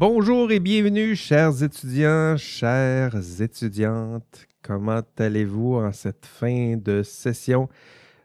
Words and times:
Bonjour 0.00 0.52
et 0.52 0.60
bienvenue, 0.60 1.16
chers 1.16 1.60
étudiants, 1.60 2.36
chères 2.36 3.16
étudiantes. 3.40 4.46
Comment 4.62 5.02
allez-vous 5.18 5.74
en 5.74 5.90
cette 5.90 6.24
fin 6.24 6.76
de 6.76 7.02
session? 7.02 7.68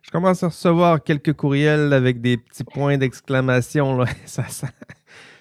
Je 0.03 0.11
commence 0.11 0.43
à 0.43 0.49
recevoir 0.49 1.03
quelques 1.03 1.33
courriels 1.33 1.91
avec 1.91 2.21
des 2.21 2.37
petits 2.37 2.63
points 2.63 2.99
d'exclamation. 2.99 4.05
Ça 4.27 4.47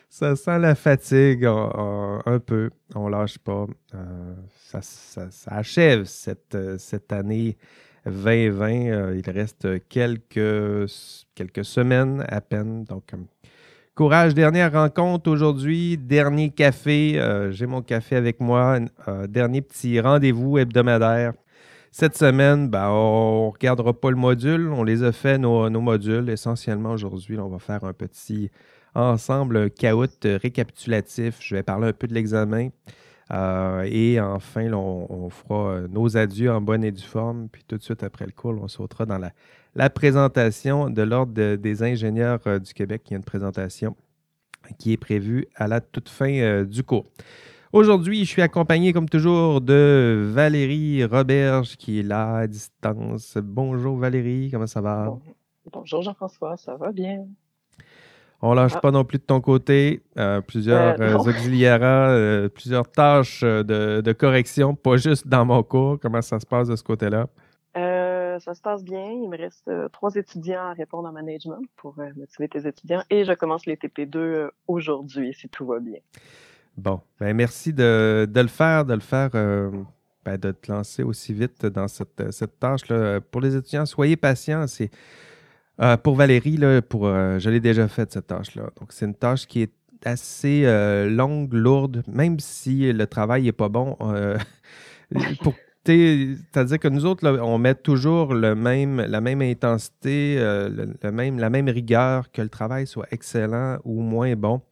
sent, 0.08 0.36
ça 0.36 0.58
la 0.58 0.74
fatigue 0.74 1.44
un 1.44 2.38
peu. 2.38 2.70
On 2.94 3.08
lâche 3.08 3.36
pas. 3.36 3.66
Euh, 3.94 4.34
ça, 4.70 5.28
achève 5.48 6.04
cette, 6.04 6.56
cette 6.78 7.12
année 7.12 7.58
2020. 8.06 8.70
Euh, 8.70 9.20
il 9.22 9.30
reste 9.30 9.86
quelques, 9.90 10.90
quelques 11.34 11.64
semaines 11.66 12.24
à 12.26 12.40
peine. 12.40 12.84
Donc, 12.84 13.12
Courage, 13.94 14.32
dernière 14.32 14.72
rencontre 14.72 15.30
aujourd'hui, 15.30 15.98
dernier 15.98 16.48
café. 16.48 17.20
Euh, 17.20 17.52
j'ai 17.52 17.66
mon 17.66 17.82
café 17.82 18.16
avec 18.16 18.40
moi, 18.40 18.78
euh, 19.06 19.26
dernier 19.26 19.60
petit 19.60 20.00
rendez-vous 20.00 20.56
hebdomadaire. 20.56 21.34
Cette 21.90 22.16
semaine, 22.16 22.70
ben, 22.70 22.88
on 22.88 23.48
ne 23.48 23.52
regardera 23.52 23.92
pas 23.92 24.08
le 24.08 24.16
module, 24.16 24.70
on 24.72 24.82
les 24.82 25.02
a 25.02 25.12
fait, 25.12 25.36
nos, 25.36 25.68
modules. 25.68 26.30
Essentiellement, 26.30 26.92
aujourd'hui, 26.92 27.38
on 27.38 27.50
va 27.50 27.58
faire 27.58 27.84
un 27.84 27.92
petit 27.92 28.50
ensemble 28.94 29.70
caout 29.70 30.08
récapitulatif. 30.24 31.36
Je 31.40 31.56
vais 31.56 31.62
parler 31.62 31.88
un 31.88 31.92
peu 31.92 32.06
de 32.06 32.14
l'examen. 32.14 32.70
Euh, 33.30 33.86
et 33.86 34.18
enfin, 34.18 34.72
on, 34.72 35.28
fera 35.28 35.82
nos 35.90 36.16
adieux 36.16 36.50
en 36.50 36.62
bonne 36.62 36.82
et 36.82 36.92
due 36.92 37.02
forme. 37.02 37.50
Puis 37.50 37.62
tout 37.68 37.76
de 37.76 37.82
suite 37.82 38.02
après 38.02 38.24
le 38.24 38.32
cours, 38.32 38.58
on 38.58 38.68
sautera 38.68 39.04
dans 39.04 39.18
la, 39.18 39.32
la 39.74 39.90
présentation 39.90 40.90
de 40.90 41.02
l'Ordre 41.02 41.56
des 41.56 41.82
ingénieurs 41.82 42.40
euh, 42.46 42.58
du 42.58 42.74
Québec. 42.74 43.02
Il 43.06 43.12
y 43.12 43.14
a 43.14 43.16
une 43.16 43.24
présentation 43.24 43.96
qui 44.78 44.92
est 44.92 44.96
prévue 44.96 45.46
à 45.56 45.66
la 45.66 45.80
toute 45.80 46.08
fin 46.08 46.32
euh, 46.32 46.64
du 46.64 46.82
cours. 46.82 47.06
Aujourd'hui, 47.72 48.24
je 48.24 48.30
suis 48.30 48.42
accompagné, 48.42 48.92
comme 48.92 49.08
toujours, 49.08 49.62
de 49.62 50.28
Valérie 50.30 51.04
Roberge, 51.04 51.76
qui 51.76 52.00
est 52.00 52.02
là 52.02 52.36
à 52.36 52.46
distance. 52.46 53.38
Bonjour 53.42 53.96
Valérie, 53.96 54.50
comment 54.52 54.66
ça 54.66 54.82
va? 54.82 55.10
Bonjour 55.72 56.02
Jean-François, 56.02 56.58
ça 56.58 56.76
va 56.76 56.92
bien? 56.92 57.24
On 58.42 58.52
lâche 58.52 58.72
ah. 58.74 58.80
pas 58.80 58.90
non 58.90 59.04
plus 59.04 59.18
de 59.18 59.22
ton 59.22 59.40
côté. 59.40 60.02
Euh, 60.18 60.42
plusieurs 60.42 61.26
auxiliaires, 61.26 62.50
plusieurs 62.50 62.90
tâches 62.90 63.40
de, 63.42 64.02
de, 64.02 64.12
correction, 64.12 64.74
pas 64.74 64.98
juste 64.98 65.26
dans 65.26 65.46
mon 65.46 65.62
cours. 65.62 65.98
Comment 65.98 66.20
ça 66.20 66.38
se 66.40 66.46
passe 66.46 66.68
de 66.68 66.76
ce 66.76 66.82
côté-là? 66.82 67.26
Ça 68.40 68.54
se 68.54 68.60
passe 68.60 68.84
bien. 68.84 69.10
Il 69.10 69.28
me 69.28 69.36
reste 69.36 69.68
euh, 69.68 69.88
trois 69.88 70.14
étudiants 70.14 70.62
à 70.62 70.72
répondre 70.72 71.08
en 71.08 71.12
management 71.12 71.62
pour 71.76 71.98
euh, 71.98 72.08
motiver 72.16 72.48
tes 72.48 72.66
étudiants 72.66 73.02
et 73.10 73.24
je 73.24 73.32
commence 73.32 73.66
les 73.66 73.76
TP2 73.76 74.16
euh, 74.16 74.50
aujourd'hui 74.66 75.34
si 75.34 75.48
tout 75.48 75.66
va 75.66 75.78
bien. 75.78 75.98
Bon, 76.76 77.00
ben 77.20 77.34
merci 77.34 77.72
de, 77.72 78.26
le 78.34 78.46
faire, 78.48 78.84
de 78.84 78.94
le 78.94 79.00
faire, 79.00 79.30
ben, 79.30 80.38
de 80.38 80.52
te 80.52 80.72
lancer 80.72 81.02
aussi 81.02 81.34
vite 81.34 81.66
dans 81.66 81.86
cette, 81.86 82.32
cette 82.32 82.58
tâche-là. 82.58 83.20
Pour 83.20 83.42
les 83.42 83.54
étudiants, 83.56 83.84
soyez 83.84 84.16
patients. 84.16 84.64
Pour 86.02 86.14
Valérie, 86.14 86.56
là, 86.56 86.80
pour, 86.80 87.04
je 87.04 87.50
l'ai 87.50 87.60
déjà 87.60 87.88
fait 87.88 88.10
cette 88.10 88.26
tâche-là. 88.26 88.70
Donc, 88.80 88.92
c'est 88.92 89.04
une 89.04 89.14
tâche 89.14 89.46
qui 89.46 89.60
est 89.60 89.74
assez 90.02 90.64
longue, 91.10 91.52
lourde, 91.52 92.04
même 92.08 92.40
si 92.40 92.90
le 92.90 93.06
travail 93.06 93.42
n'est 93.42 93.52
pas 93.52 93.68
bon. 93.68 93.98
pour 95.42 95.54
c'est-à-dire 95.84 96.78
que 96.78 96.88
nous 96.88 97.06
autres, 97.06 97.28
on 97.40 97.58
met 97.58 97.74
toujours 97.74 98.34
le 98.34 98.54
même, 98.54 99.00
la 99.00 99.20
même 99.20 99.42
intensité, 99.42 100.36
euh, 100.38 100.68
le, 100.68 101.10
même, 101.10 101.40
la 101.40 101.50
même 101.50 101.68
rigueur, 101.68 102.30
que 102.30 102.40
le 102.40 102.48
travail 102.48 102.86
soit 102.86 103.06
excellent 103.10 103.78
ou 103.84 104.00
moins 104.00 104.34
bon. 104.36 104.62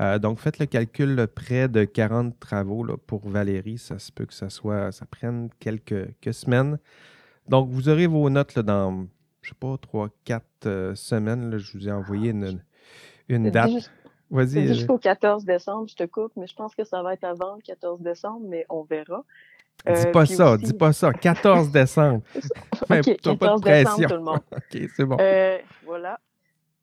Euh, 0.00 0.18
donc, 0.18 0.40
faites 0.40 0.58
le 0.58 0.66
calcul 0.66 1.26
près 1.32 1.68
de 1.68 1.84
40 1.84 2.38
travaux 2.40 2.84
pour 3.06 3.28
Valérie. 3.28 3.78
Ça 3.78 3.98
se 4.00 4.10
peut 4.10 4.26
que 4.26 4.34
ça 4.34 4.50
soit, 4.50 4.90
ça 4.90 5.06
prenne 5.06 5.50
quelques, 5.60 6.10
semaines. 6.32 6.78
Donc, 7.48 7.70
vous 7.70 7.88
aurez 7.88 8.08
vos 8.08 8.28
notes 8.28 8.58
dans, 8.58 9.06
je 9.42 9.50
sais 9.50 9.56
pas, 9.58 9.76
3, 9.80 10.08
4 10.24 10.44
euh, 10.66 10.94
semaines. 10.96 11.56
je 11.58 11.78
vous 11.78 11.88
ai 11.88 11.92
envoyé 11.92 12.30
une, 12.30 12.60
une 13.28 13.50
date. 13.50 13.92
Vas-y. 14.30 14.66
Jusqu'au 14.66 14.98
14 14.98 15.44
décembre, 15.44 15.86
je 15.88 15.94
te 15.94 16.04
coupe, 16.04 16.32
mais 16.36 16.48
je 16.48 16.54
pense 16.56 16.74
que 16.74 16.82
ça 16.82 17.00
va 17.04 17.14
être 17.14 17.22
avant 17.22 17.54
le 17.54 17.62
14 17.62 18.00
décembre, 18.00 18.44
mais 18.48 18.66
on 18.68 18.82
verra. 18.82 19.24
Dis 19.84 20.06
euh, 20.06 20.12
pas 20.12 20.26
ça, 20.26 20.56
dis 20.56 20.72
pas 20.72 20.92
ça. 20.92 21.12
14 21.12 21.70
décembre. 21.70 22.22
OK, 22.90 23.16
14 23.20 23.60
décembre, 23.60 24.08
tout 24.08 24.14
le 24.14 24.20
monde. 24.20 24.40
OK, 24.52 24.90
c'est 24.96 25.04
bon. 25.04 25.16
Euh, 25.20 25.58
voilà. 25.84 26.18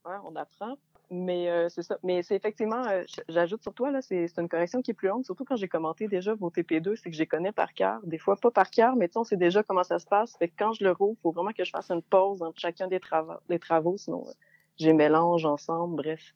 on 0.06 0.36
apprend. 0.36 0.78
Mais 1.12 1.50
euh, 1.50 1.70
c'est 1.70 1.84
ça. 1.84 1.98
Mais 2.02 2.24
c'est 2.24 2.36
effectivement, 2.36 2.82
j'ajoute 3.28 3.62
sur 3.62 3.74
toi, 3.74 3.92
là, 3.92 4.02
c'est 4.02 4.28
une 4.38 4.48
correction 4.50 4.82
qui 4.82 4.92
est 4.92 4.96
plus 4.96 5.10
longue, 5.10 5.24
surtout 5.26 5.46
quand 5.46 5.58
j'ai 5.58 5.68
commenté 5.68 6.08
déjà 6.08 6.34
vos 6.34 6.50
TP2, 6.50 6.96
c'est 6.96 7.10
que 7.10 7.16
je 7.16 7.20
les 7.20 7.28
connais 7.28 7.52
par 7.52 7.74
cœur. 7.74 8.00
Des 8.04 8.18
fois, 8.18 8.36
pas 8.36 8.52
par 8.52 8.72
cœur, 8.72 8.96
mais 8.96 9.10
on 9.16 9.24
sait 9.24 9.38
déjà 9.38 9.64
comment 9.64 9.84
ça 9.84 10.00
se 10.00 10.06
passe. 10.06 10.36
Fait 10.38 10.48
que 10.48 10.54
quand 10.58 10.74
je 10.74 10.84
le 10.84 10.92
rouvre, 10.92 11.16
il 11.20 11.22
faut 11.22 11.32
vraiment 11.32 11.52
que 11.52 11.64
je 11.64 11.70
fasse 11.70 11.92
une 11.92 12.02
pause 12.02 12.42
entre 12.42 12.60
chacun 12.60 12.88
des, 12.88 13.00
travaux, 13.00 13.34
des 13.50 13.60
travaux 13.60 13.98
sinon 13.98 14.26
j'ai 14.78 14.94
mélange 14.94 15.46
ensemble, 15.46 15.96
bref. 15.96 16.34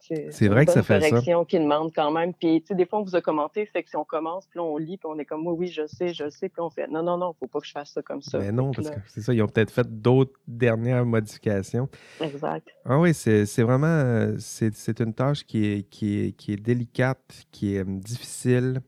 C'est 0.00 0.48
vrai 0.48 0.66
que 0.66 0.72
ça 0.72 0.82
fait 0.82 1.00
ça. 1.00 1.10
correction 1.10 1.44
qui 1.44 1.58
demande 1.58 1.92
quand 1.94 2.10
même. 2.10 2.32
Puis, 2.32 2.62
tu 2.62 2.68
sais, 2.68 2.74
des 2.74 2.86
fois, 2.86 3.00
on 3.00 3.02
vous 3.02 3.16
a 3.16 3.20
commenté, 3.20 3.66
fait 3.66 3.82
que 3.82 3.90
si 3.90 3.96
on 3.96 4.04
commence, 4.04 4.46
puis 4.46 4.58
on 4.58 4.76
lit, 4.76 4.96
puis 4.96 5.08
on 5.08 5.18
est 5.18 5.24
comme, 5.24 5.46
oui, 5.46 5.54
oui, 5.58 5.66
je 5.68 5.86
sais, 5.86 6.14
je 6.14 6.28
sais, 6.30 6.48
puis 6.48 6.60
on 6.60 6.70
fait, 6.70 6.88
non, 6.88 7.02
non, 7.02 7.18
non, 7.18 7.34
faut 7.38 7.46
pas 7.46 7.60
que 7.60 7.66
je 7.66 7.72
fasse 7.72 7.92
ça 7.92 8.02
comme 8.02 8.22
ça. 8.22 8.38
Mais 8.38 8.50
non, 8.50 8.72
parce 8.72 8.90
que 8.90 9.00
c'est 9.06 9.20
ça, 9.20 9.34
ils 9.34 9.42
ont 9.42 9.48
peut-être 9.48 9.70
fait 9.70 9.86
d'autres 10.00 10.38
dernières 10.48 11.04
modifications. 11.04 11.88
Exact. 12.20 12.68
Ah 12.84 12.98
oui, 12.98 13.12
c'est 13.14 13.62
vraiment, 13.62 14.34
c'est 14.38 15.00
une 15.00 15.14
tâche 15.14 15.44
qui 15.44 15.66
est, 15.66 15.82
qui, 15.88 16.20
est, 16.20 16.32
qui 16.32 16.52
est 16.52 16.56
délicate, 16.56 17.44
qui 17.52 17.76
est 17.76 17.82
hum, 17.82 18.00
difficile, 18.00 18.80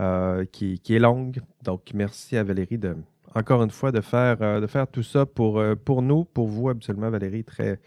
euh, 0.00 0.44
qui, 0.44 0.78
qui, 0.80 0.94
est 0.94 0.98
longue. 0.98 1.40
Donc, 1.62 1.92
merci 1.94 2.36
à 2.36 2.42
Valérie 2.42 2.78
de, 2.78 2.96
encore 3.34 3.62
une 3.62 3.70
fois, 3.70 3.92
de 3.92 4.00
faire, 4.00 4.36
euh, 4.42 4.60
de 4.60 4.66
faire 4.66 4.88
tout 4.88 5.02
ça 5.02 5.24
pour, 5.24 5.58
euh, 5.58 5.74
pour 5.74 6.02
nous, 6.02 6.24
pour 6.24 6.48
vous, 6.48 6.68
absolument, 6.68 7.10
Valérie, 7.10 7.44
très 7.44 7.80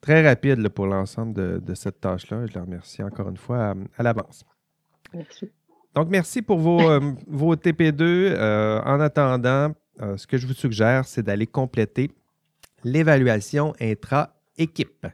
très 0.00 0.26
rapide 0.26 0.68
pour 0.70 0.86
l'ensemble 0.86 1.60
de, 1.62 1.74
cette 1.74 2.00
tâche-là. 2.00 2.46
Je 2.46 2.54
la 2.54 2.62
remercie 2.62 3.02
encore 3.02 3.28
une 3.28 3.36
fois 3.36 3.74
à, 3.96 4.02
l'avance. 4.02 4.44
Merci. 5.14 5.50
Donc, 5.94 6.08
merci 6.08 6.40
pour 6.42 6.58
vos, 6.58 6.80
euh, 6.80 7.00
vos 7.26 7.56
TP2. 7.56 8.02
Euh, 8.02 8.80
en 8.82 9.00
attendant, 9.00 9.72
euh, 10.00 10.16
ce 10.16 10.26
que 10.26 10.38
je 10.38 10.46
vous 10.46 10.54
suggère, 10.54 11.04
c'est 11.04 11.22
d'aller 11.22 11.46
compléter 11.46 12.10
l'évaluation 12.84 13.74
intra-équipe. 13.80 15.06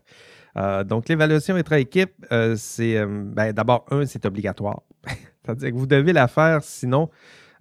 donc, 0.84 1.08
l'évaluation 1.08 1.56
intra-équipe, 1.56 2.14
c'est 2.56 3.04
ben, 3.04 3.52
d'abord, 3.52 3.84
un, 3.90 4.06
c'est 4.06 4.24
obligatoire. 4.24 4.82
C'est-à-dire 5.44 5.70
que 5.70 5.76
vous 5.76 5.86
devez 5.86 6.12
la 6.12 6.28
faire, 6.28 6.62
sinon, 6.62 7.10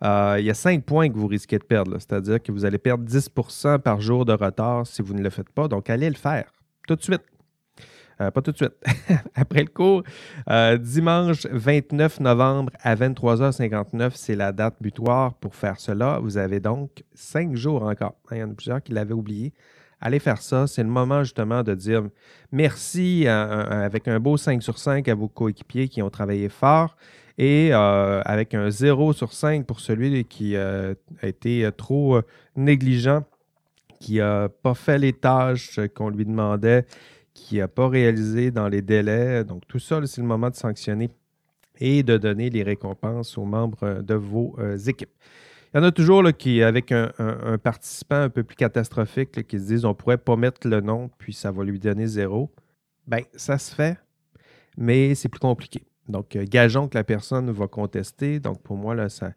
il 0.04 0.44
y 0.44 0.50
a 0.50 0.54
cinq 0.54 0.84
points 0.84 1.10
que 1.10 1.18
vous 1.18 1.28
risquez 1.28 1.58
de 1.58 1.64
perdre. 1.64 1.98
C'est-à-dire 1.98 2.42
que 2.42 2.52
vous 2.52 2.66
allez 2.66 2.78
perdre 2.78 3.04
10% 3.06 3.80
par 3.80 4.00
jour 4.00 4.26
de 4.26 4.34
retard 4.34 4.86
si 4.86 5.02
vous 5.02 5.14
ne 5.14 5.24
le 5.24 5.30
faites 5.30 5.50
pas. 5.50 5.68
Donc, 5.68 5.90
allez 5.90 6.10
le 6.10 6.16
faire 6.16 6.55
tout 6.88 6.96
de 6.96 7.04
suite. 7.04 7.24
Euh, 8.22 8.32
pas 8.32 8.42
tout 8.42 8.52
de 8.52 8.58
suite. 8.58 8.76
Après 9.36 9.62
le 9.62 9.68
cours, 9.68 10.04
euh, 10.50 10.78
dimanche 10.78 11.46
29 11.52 12.22
novembre 12.22 12.72
à 12.82 12.96
23h59, 12.96 14.12
c'est 14.16 14.36
la 14.36 14.54
date 14.54 14.76
butoir 14.80 15.34
pour 15.36 15.56
faire 15.56 15.80
cela. 15.80 16.20
Vous 16.20 16.38
avez 16.38 16.62
donc 16.62 17.04
cinq 17.14 17.56
jours 17.56 17.84
encore. 17.84 18.16
Il 18.32 18.38
y 18.38 18.44
en 18.44 18.52
a 18.52 18.54
plusieurs 18.54 18.82
qui 18.82 18.94
l'avaient 18.94 19.14
oublié. 19.14 19.54
Allez 20.00 20.20
faire 20.20 20.42
ça. 20.42 20.66
C'est 20.68 20.84
le 20.84 20.90
moment 20.90 21.24
justement 21.24 21.64
de 21.64 21.74
dire 21.74 22.04
merci 22.52 23.28
avec 23.28 24.08
un 24.08 24.20
beau 24.20 24.38
5 24.38 24.62
sur 24.62 24.78
5 24.78 25.08
à 25.08 25.16
vos 25.16 25.28
coéquipiers 25.28 25.88
qui 25.88 26.02
ont 26.02 26.10
travaillé 26.10 26.48
fort 26.48 26.96
et 27.38 27.70
euh, 27.74 28.22
avec 28.24 28.54
un 28.54 28.70
0 28.70 29.14
sur 29.14 29.34
5 29.34 29.66
pour 29.66 29.80
celui 29.80 30.26
qui 30.26 30.56
a 30.56 30.94
été 31.24 31.68
trop 31.76 32.22
négligent 32.56 33.24
qui 34.06 34.18
n'a 34.18 34.50
pas 34.50 34.76
fait 34.76 35.00
les 35.00 35.14
tâches 35.14 35.80
qu'on 35.96 36.10
lui 36.10 36.26
demandait, 36.26 36.86
qui 37.34 37.58
n'a 37.58 37.68
pas 37.68 37.90
réalisé 37.90 38.52
dans 38.52 38.68
les 38.68 38.84
délais. 38.84 39.44
Donc, 39.44 39.64
tout 39.68 39.80
ça, 39.80 40.00
c'est 40.06 40.22
le 40.22 40.28
moment 40.28 40.52
de 40.52 40.56
sanctionner 40.56 41.10
et 41.80 42.04
de 42.04 42.16
donner 42.16 42.52
les 42.52 42.62
récompenses 42.62 43.36
aux 43.36 43.46
membres 43.46 44.04
de 44.04 44.14
vos 44.14 44.56
euh, 44.60 44.78
équipes. 44.78 45.10
Il 45.74 45.78
y 45.78 45.80
en 45.80 45.84
a 45.84 45.92
toujours 45.92 46.22
là, 46.22 46.34
qui, 46.34 46.62
avec 46.62 46.92
un, 46.92 47.10
participant 47.64 48.22
un 48.22 48.30
peu 48.30 48.44
plus 48.44 48.56
catastrophique, 48.56 49.48
qui 49.48 49.60
se 49.60 49.66
disent 49.66 49.86
on 49.86 49.90
ne 49.90 49.94
pourrait 49.94 50.20
pas 50.20 50.36
mettre 50.36 50.68
le 50.68 50.82
nom, 50.82 51.10
puis 51.18 51.34
ça 51.34 51.52
va 51.52 51.64
lui 51.64 51.80
donner 51.80 52.06
zéro. 52.06 52.52
Bien, 53.08 53.22
ça 53.36 53.58
se 53.58 53.74
fait, 53.74 53.98
mais 54.78 55.16
c'est 55.16 55.30
plus 55.30 55.40
compliqué. 55.40 55.82
Donc, 56.08 56.36
euh, 56.36 56.46
gageons 56.48 56.88
que 56.90 56.96
la 56.96 57.04
personne 57.04 57.50
va 57.50 57.68
contester. 57.68 58.40
Donc, 58.40 58.62
pour 58.62 58.78
moi, 58.78 58.94
là, 58.94 59.10
ça, 59.10 59.32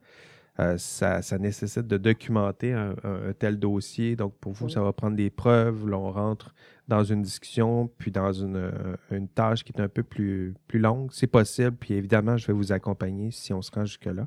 euh, 0.61 0.77
ça, 0.77 1.21
nécessite 1.39 1.87
de 1.87 1.97
documenter 1.97 2.73
un, 2.73 2.95
tel 3.39 3.59
dossier. 3.59 4.17
Donc, 4.17 4.35
pour 4.41 4.53
vous, 4.53 4.69
ça 4.69 4.83
va 4.83 4.93
prendre 4.93 5.17
des 5.17 5.31
preuves. 5.31 5.89
Là, 5.89 5.97
on 5.99 6.11
rentre 6.11 6.55
dans 6.89 7.05
une 7.05 7.23
discussion, 7.23 7.91
puis 7.99 8.11
dans 8.11 8.33
une, 8.33 8.57
euh, 8.57 9.27
tâche 9.35 9.63
qui 9.63 9.73
est 9.73 9.81
un 9.81 9.89
peu 9.89 10.03
plus, 10.03 10.55
plus 10.67 10.81
longue. 10.81 11.11
C'est 11.13 11.27
possible, 11.27 11.77
puis 11.79 11.95
évidemment, 11.95 12.37
je 12.37 12.47
vais 12.47 12.53
vous 12.53 12.73
accompagner 12.73 13.31
si 13.31 13.53
on 13.53 13.63
se 13.63 13.71
rend 13.71 13.85
jusque-là. 13.85 14.27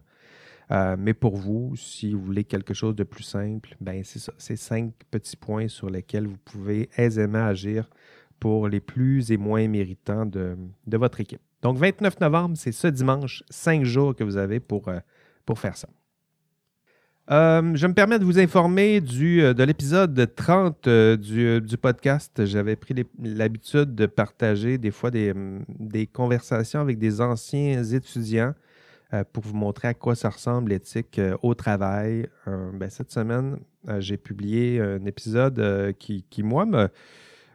Euh, 0.71 0.95
mais 0.97 1.13
pour 1.13 1.35
vous, 1.35 1.75
si 1.75 2.13
vous 2.13 2.21
voulez 2.21 2.45
quelque 2.45 2.73
chose 2.73 2.95
de 2.95 3.03
plus 3.03 3.23
simple, 3.23 3.75
ben 3.81 4.03
c'est 4.05 4.19
ça. 4.19 4.31
C'est 4.37 4.55
cinq 4.55 4.93
petits 5.09 5.35
points 5.35 5.67
sur 5.67 5.89
lesquels 5.89 6.27
vous 6.27 6.37
pouvez 6.37 6.89
aisément 6.95 7.45
agir 7.45 7.89
pour 8.39 8.69
les 8.69 8.79
plus 8.79 9.31
et 9.31 9.37
moins 9.37 9.67
méritants 9.67 10.25
de, 10.25 10.57
de 10.87 10.97
votre 10.97 11.19
équipe. 11.19 11.41
Donc, 11.61 11.77
29 11.77 12.19
novembre, 12.21 12.57
c'est 12.57 12.71
ce 12.71 12.87
dimanche, 12.87 13.43
cinq 13.49 13.83
jours 13.83 14.15
que 14.15 14.23
vous 14.23 14.37
avez 14.37 14.59
pour, 14.59 14.87
euh, 14.87 14.99
pour 15.45 15.59
faire 15.59 15.75
ça. 15.75 15.89
Euh, 17.31 17.75
je 17.75 17.87
me 17.87 17.93
permets 17.93 18.19
de 18.19 18.25
vous 18.25 18.39
informer 18.39 18.99
du, 18.99 19.41
de 19.41 19.63
l'épisode 19.63 20.29
30 20.35 20.89
du, 21.17 21.61
du, 21.61 21.77
podcast. 21.77 22.45
J'avais 22.45 22.75
pris 22.75 22.93
l'habitude 23.19 23.95
de 23.95 24.05
partager 24.05 24.77
des 24.77 24.91
fois 24.91 25.11
des, 25.11 25.33
des, 25.69 26.07
conversations 26.07 26.81
avec 26.81 26.97
des 26.97 27.21
anciens 27.21 27.83
étudiants 27.83 28.53
pour 29.31 29.43
vous 29.43 29.55
montrer 29.55 29.87
à 29.89 29.93
quoi 29.93 30.15
ça 30.15 30.29
ressemble 30.29 30.71
l'éthique 30.71 31.21
au 31.41 31.53
travail. 31.53 32.27
Ben, 32.45 32.89
cette 32.89 33.11
semaine, 33.11 33.59
j'ai 33.99 34.17
publié 34.17 34.81
un 34.81 35.05
épisode 35.05 35.95
qui, 35.99 36.25
qui, 36.29 36.43
moi, 36.43 36.65
me, 36.65 36.89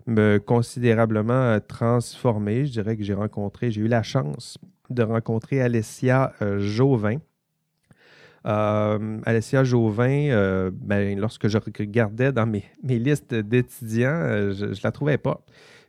me 0.07 0.39
considérablement 0.39 1.35
euh, 1.35 1.59
transformé. 1.61 2.65
Je 2.67 2.73
dirais 2.73 2.97
que 2.97 3.03
j'ai 3.03 3.15
rencontré, 3.15 3.71
j'ai 3.71 3.83
eu 3.83 3.89
la 3.89 4.03
chance 4.03 4.59
de 4.89 5.03
rencontrer 5.03 5.61
Alessia 5.61 6.33
euh, 6.43 6.59
Jauvin. 6.59 7.19
Euh, 8.47 9.21
Alessia 9.25 9.65
Jauvin, 9.65 10.71
ben, 10.73 11.19
lorsque 11.19 11.49
je 11.49 11.59
regardais 11.59 12.33
dans 12.33 12.47
mes, 12.47 12.65
listes 12.83 13.35
d'étudiants, 13.35 14.53
je 14.53 14.67
ne 14.67 14.83
la 14.83 14.93
trouvais 14.93 15.19
pas. 15.19 15.45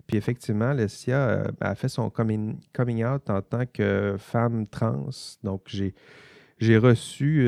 Puis 0.08 0.18
effectivement, 0.18 0.70
Alessia 0.70 1.44
ben, 1.60 1.70
a 1.72 1.76
fait 1.76 1.90
son 1.90 2.10
coming, 2.10 2.58
out 3.04 3.30
en 3.30 3.42
tant 3.42 3.66
que 3.72 4.16
femme 4.18 4.66
trans. 4.68 5.10
Donc, 5.44 5.76
j'ai 6.60 6.78
reçu 6.78 7.48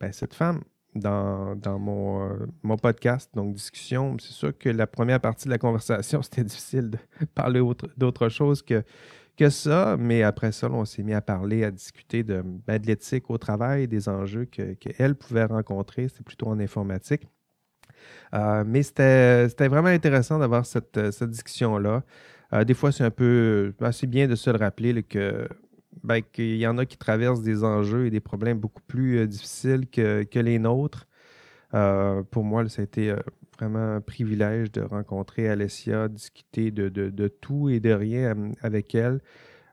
ben, 0.00 0.12
cette 0.12 0.34
femme 0.34 0.60
dans, 0.94 1.56
euh, 1.66 2.46
mon, 2.62 2.76
podcast, 2.76 3.30
donc 3.34 3.54
discussion. 3.54 4.16
C'est 4.18 4.32
sûr 4.32 4.56
que 4.56 4.68
la 4.68 4.86
première 4.86 5.20
partie 5.20 5.46
de 5.46 5.50
la 5.50 5.58
conversation, 5.58 6.22
c'était 6.22 6.44
difficile 6.44 6.90
de 6.90 6.98
parler 7.34 7.60
d'autre 7.96 8.28
chose 8.28 8.62
que, 8.62 8.82
que 9.38 9.50
ça, 9.50 9.96
mais 9.98 10.22
après 10.22 10.52
ça, 10.52 10.70
on 10.70 10.84
s'est 10.84 11.02
mis 11.02 11.14
à 11.14 11.20
parler, 11.20 11.64
à 11.64 11.70
discuter 11.70 12.22
de, 12.22 12.42
ben, 12.66 12.80
l'éthique 12.84 13.30
au 13.30 13.38
travail, 13.38 13.88
des 13.88 14.08
enjeux 14.08 14.44
qu'elle 14.44 15.14
pouvait 15.14 15.44
rencontrer. 15.44 16.08
C'était 16.08 16.24
plutôt 16.24 16.48
en 16.48 16.58
informatique. 16.60 17.22
Euh, 18.34 18.64
mais 18.66 18.82
c'était 18.82 19.68
vraiment 19.68 19.88
intéressant 19.88 20.38
d'avoir 20.38 20.66
cette, 20.66 20.98
discussion-là. 20.98 22.02
Euh, 22.52 22.64
des 22.64 22.74
fois, 22.74 22.92
c'est 22.92 23.04
un 23.04 23.10
peu 23.10 23.74
assez 23.80 24.06
bien 24.06 24.26
de 24.26 24.34
se 24.34 24.50
le 24.50 24.58
rappeler 24.58 25.02
que 25.02 25.48
ben, 26.04 26.22
qu'il 26.22 26.56
y 26.56 26.66
en 26.66 26.78
a 26.78 26.86
qui 26.86 26.96
traversent 26.96 27.42
des 27.42 27.64
enjeux 27.64 28.06
et 28.06 28.10
des 28.10 28.20
problèmes 28.20 28.58
beaucoup 28.58 28.82
plus 28.86 29.18
euh, 29.18 29.26
difficiles 29.26 29.88
que, 29.88 30.38
les 30.38 30.58
nôtres. 30.58 31.06
Euh, 31.74 32.22
pour 32.30 32.44
moi, 32.44 32.68
ça 32.68 32.82
a 32.82 32.84
été 32.84 33.10
euh, 33.10 33.18
vraiment 33.58 33.96
un 33.96 34.00
privilège 34.00 34.70
de 34.72 34.82
rencontrer 34.82 35.48
Alessia, 35.48 36.08
discuter 36.08 36.70
de, 36.70 37.28
tout 37.28 37.68
et 37.68 37.80
de 37.80 37.92
rien 37.92 38.52
avec 38.62 38.94
elle. 38.94 39.20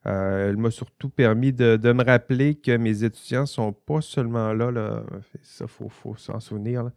elle 0.03 0.57
m'a 0.57 0.71
surtout 0.71 1.09
permis 1.09 1.53
de, 1.53 1.77
me 1.93 2.03
rappeler 2.03 2.55
que 2.55 2.75
mes 2.77 3.03
étudiants 3.03 3.41
ne 3.41 3.45
sont 3.45 3.73
pas 3.73 4.01
seulement 4.01 4.53
là, 4.53 4.71
là 4.71 5.03
ça, 5.43 5.65
il 5.67 5.89
faut, 5.89 6.15
s'en 6.15 6.39
souvenir, 6.39 6.89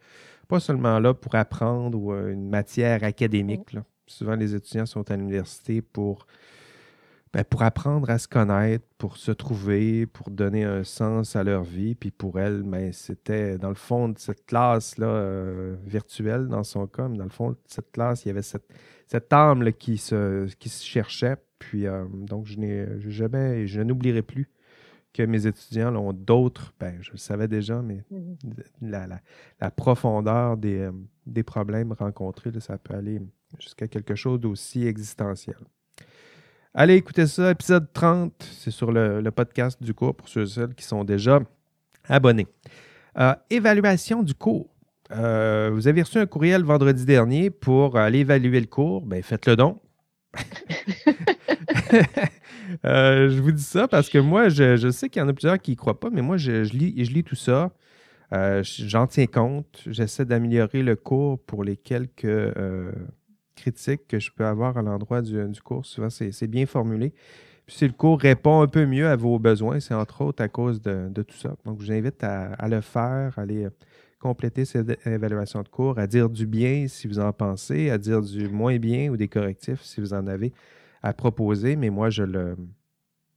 pas 0.48 0.60
seulement 0.60 0.98
là 0.98 1.14
pour 1.14 1.34
apprendre 1.34 1.98
ou 1.98 2.12
une 2.12 2.48
matière 2.48 3.04
académique. 3.04 3.76
Souvent, 4.06 4.36
les 4.36 4.54
étudiants 4.54 4.86
sont 4.86 5.10
à 5.10 5.16
l'université 5.16 5.82
pour 5.82 6.26
ben, 7.32 7.44
pour 7.44 7.62
apprendre 7.62 8.08
à 8.10 8.18
se 8.18 8.26
connaître, 8.26 8.84
pour 8.96 9.16
se 9.16 9.32
trouver, 9.32 10.06
pour 10.06 10.30
donner 10.30 10.64
un 10.64 10.84
sens 10.84 11.36
à 11.36 11.44
leur 11.44 11.62
vie. 11.62 11.94
Puis 11.94 12.10
pour 12.10 12.40
elle, 12.40 12.62
ben, 12.62 12.92
c'était 12.92 13.58
dans 13.58 13.68
le 13.68 13.74
fond 13.74 14.08
de 14.08 14.18
cette 14.18 14.46
classe-là 14.46 15.06
euh, 15.06 15.76
virtuelle, 15.84 16.48
dans 16.48 16.64
son 16.64 16.86
cas, 16.86 17.08
mais 17.08 17.18
dans 17.18 17.24
le 17.24 17.30
fond 17.30 17.50
de 17.50 17.58
cette 17.66 17.92
classe, 17.92 18.24
il 18.24 18.28
y 18.28 18.30
avait 18.30 18.42
cette, 18.42 18.68
cette 19.06 19.32
âme 19.32 19.72
qui, 19.72 19.98
se, 19.98 20.46
qui 20.56 20.68
se 20.68 20.84
cherchait. 20.84 21.36
Puis 21.58 21.86
euh, 21.86 22.04
donc, 22.12 22.46
je 22.46 22.58
n'ai 22.58 22.86
jamais, 23.10 23.66
je 23.66 23.80
n'oublierai 23.80 24.22
plus 24.22 24.48
que 25.12 25.22
mes 25.22 25.46
étudiants 25.46 25.94
ont 25.96 26.12
d'autres, 26.12 26.74
ben, 26.78 26.96
je 27.00 27.10
le 27.10 27.18
savais 27.18 27.48
déjà, 27.48 27.82
mais 27.82 28.04
mm-hmm. 28.12 29.18
la, 29.60 29.70
profondeur 29.70 30.56
des, 30.56 30.78
euh, 30.78 30.92
des 31.26 31.42
problèmes 31.42 31.92
rencontrés, 31.92 32.52
ça 32.60 32.78
peut 32.78 32.94
aller 32.94 33.20
jusqu'à 33.58 33.88
quelque 33.88 34.14
chose 34.14 34.38
d'aussi 34.38 34.86
existentiel. 34.86 35.56
Allez 36.80 36.94
écouter 36.94 37.26
ça, 37.26 37.50
épisode 37.50 37.92
30. 37.92 38.32
C'est 38.52 38.70
sur 38.70 38.92
le, 38.92 39.28
podcast 39.32 39.82
du 39.82 39.94
cours 39.94 40.14
pour 40.14 40.28
ceux 40.28 40.42
et 40.42 40.46
celles 40.46 40.74
qui 40.76 40.84
sont 40.84 41.02
déjà 41.02 41.40
abonnés. 42.08 42.46
Euh, 43.18 43.34
évaluation 43.50 44.22
du 44.22 44.32
cours. 44.32 44.70
Euh, 45.10 45.70
vous 45.74 45.88
avez 45.88 46.02
reçu 46.02 46.18
un 46.18 46.26
courriel 46.26 46.62
vendredi 46.62 47.04
dernier 47.04 47.50
pour 47.50 47.98
aller 47.98 48.20
évaluer 48.20 48.60
le 48.60 48.68
cours. 48.68 49.04
Ben, 49.04 49.20
faites-le 49.24 49.56
donc. 49.56 49.82
Euh, 52.84 53.30
je 53.30 53.40
vous 53.40 53.50
dis 53.50 53.62
ça 53.62 53.88
parce 53.88 54.10
que 54.10 54.18
moi, 54.18 54.50
je, 54.50 54.90
sais 54.90 55.08
qu'il 55.08 55.20
y 55.20 55.24
en 55.24 55.28
a 55.28 55.32
plusieurs 55.32 55.58
qui 55.58 55.70
n'y 55.70 55.76
croient 55.76 55.98
pas, 55.98 56.10
mais 56.10 56.20
moi, 56.20 56.36
je, 56.36 56.64
lis, 56.64 57.02
je 57.02 57.10
lis 57.10 57.24
tout 57.24 57.34
ça. 57.34 57.70
J'en 58.30 59.06
tiens 59.06 59.26
compte. 59.26 59.82
J'essaie 59.86 60.26
d'améliorer 60.26 60.82
le 60.82 60.94
cours 60.94 61.40
pour 61.40 61.64
les 61.64 61.78
quelques 61.78 62.26
critiques 63.58 64.06
que 64.08 64.18
je 64.18 64.30
peux 64.30 64.44
avoir 64.44 64.76
à 64.76 64.82
l'endroit 64.82 65.22
du, 65.22 65.60
cours. 65.62 65.84
Souvent, 65.84 66.10
c'est 66.10 66.46
bien 66.46 66.66
formulé. 66.66 67.12
Puis 67.66 67.76
si 67.76 67.86
le 67.86 67.92
cours 67.92 68.18
répond 68.18 68.62
un 68.62 68.66
peu 68.66 68.86
mieux 68.86 69.08
à 69.08 69.16
vos 69.16 69.38
besoins, 69.38 69.80
c'est 69.80 69.94
entre 69.94 70.22
autres 70.22 70.42
à 70.42 70.48
cause 70.48 70.80
de, 70.80 71.22
tout 71.22 71.36
ça. 71.36 71.54
Donc, 71.64 71.80
je 71.80 71.86
vous 71.86 71.92
invite 71.92 72.24
à, 72.24 72.68
le 72.68 72.80
faire, 72.80 73.38
à 73.38 73.42
aller 73.42 73.64
euh, 73.64 73.70
compléter 74.18 74.64
cette 74.64 75.06
évaluation 75.06 75.62
de 75.62 75.68
cours, 75.68 75.98
à 75.98 76.06
dire 76.06 76.30
du 76.30 76.46
bien 76.46 76.88
si 76.88 77.06
vous 77.06 77.18
en 77.18 77.32
pensez, 77.32 77.90
à 77.90 77.98
dire 77.98 78.22
du 78.22 78.48
moins 78.48 78.78
bien 78.78 79.10
ou 79.10 79.16
des 79.16 79.28
correctifs 79.28 79.82
si 79.82 80.00
vous 80.00 80.14
en 80.14 80.26
avez 80.26 80.52
à 81.02 81.12
proposer. 81.12 81.76
Mais 81.76 81.90
moi, 81.90 82.08
je 82.08 82.22
le 82.22 82.56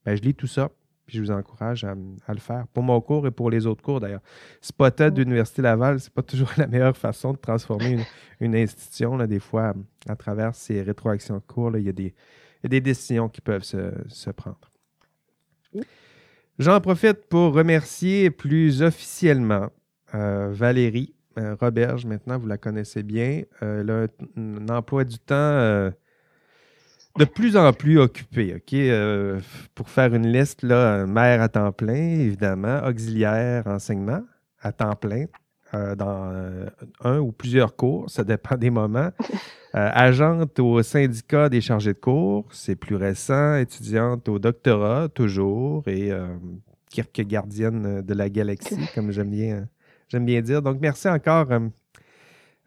ben, 0.05 0.15
je 0.15 0.21
lis 0.21 0.33
tout 0.33 0.47
ça 0.47 0.71
je 1.11 1.21
vous 1.21 1.31
encourage 1.31 1.83
à, 1.83 1.95
le 1.95 2.39
faire 2.39 2.67
pour 2.73 2.83
mon 2.83 2.99
cours 3.01 3.27
et 3.27 3.31
pour 3.31 3.49
les 3.49 3.65
autres 3.65 3.83
cours 3.83 3.99
d'ailleurs. 3.99 4.21
Spotted 4.61 5.13
d'Université 5.13 5.61
Laval, 5.61 5.99
c'est 5.99 6.13
pas 6.13 6.21
toujours 6.21 6.51
la 6.57 6.67
meilleure 6.67 6.97
façon 6.97 7.33
de 7.33 7.37
transformer 7.37 7.99
une, 8.39 8.55
institution. 8.55 9.17
Là, 9.17 9.27
des 9.27 9.39
fois, 9.39 9.73
à 10.07 10.15
travers 10.15 10.55
ces 10.55 10.81
rétroactions 10.81 11.35
de 11.35 11.41
cours, 11.41 11.75
il, 11.77 11.83
y 11.83 11.89
a 11.89 11.93
des, 11.93 12.13
des 12.63 12.81
décisions 12.81 13.29
qui 13.29 13.41
peuvent 13.41 13.63
se, 13.63 14.29
prendre. 14.31 14.71
J'en 16.59 16.79
profite 16.81 17.27
pour 17.27 17.53
remercier 17.53 18.29
plus 18.29 18.81
officiellement 18.81 19.69
euh, 20.13 20.49
Valérie 20.51 21.13
euh, 21.39 21.55
Roberge. 21.59 22.05
Maintenant, 22.05 22.37
vous 22.37 22.47
la 22.47 22.57
connaissez 22.57 23.03
bien. 23.03 23.43
Euh, 23.63 23.81
elle 23.81 23.89
a 23.89 24.07
un, 24.37 24.69
emploi 24.69 25.03
du 25.03 25.17
temps 25.17 25.91
de 27.17 27.25
plus 27.25 27.57
en 27.57 27.73
plus 27.73 27.99
occupé, 27.99 28.55
OK? 28.55 28.73
Euh, 28.73 29.39
pour 29.75 29.89
faire 29.89 30.13
une 30.13 30.27
liste, 30.27 30.63
là, 30.63 31.05
mère 31.05 31.41
à 31.41 31.49
temps 31.49 31.71
plein, 31.71 32.19
évidemment, 32.19 32.81
auxiliaire, 32.85 33.67
enseignement 33.67 34.21
à 34.61 34.71
temps 34.71 34.95
plein, 34.95 35.25
euh, 35.73 35.95
dans 35.95 36.31
euh, 36.31 36.65
un 37.03 37.19
ou 37.19 37.31
plusieurs 37.31 37.75
cours, 37.75 38.09
ça 38.09 38.23
dépend 38.23 38.55
des 38.55 38.69
moments. 38.69 39.09
agente 39.73 40.59
au 40.59 40.83
syndicat 40.83 41.47
des 41.47 41.61
chargés 41.61 41.93
de 41.93 41.99
cours, 41.99 42.45
c'est 42.51 42.75
plus 42.75 42.97
récent, 42.97 43.55
étudiante 43.55 44.27
au 44.27 44.37
doctorat, 44.37 45.07
toujours, 45.07 45.87
et 45.87 46.11
kirk 46.89 47.21
gardienne 47.21 48.01
de 48.01 48.13
la 48.13 48.29
galaxie, 48.29 48.75
comme 48.95 49.11
j'aime 49.11 49.29
bien, 49.29 49.69
j'aime 50.09 50.25
bien 50.25 50.41
dire. 50.41 50.61
Donc, 50.61 50.79
merci 50.81 51.07
encore, 51.07 51.47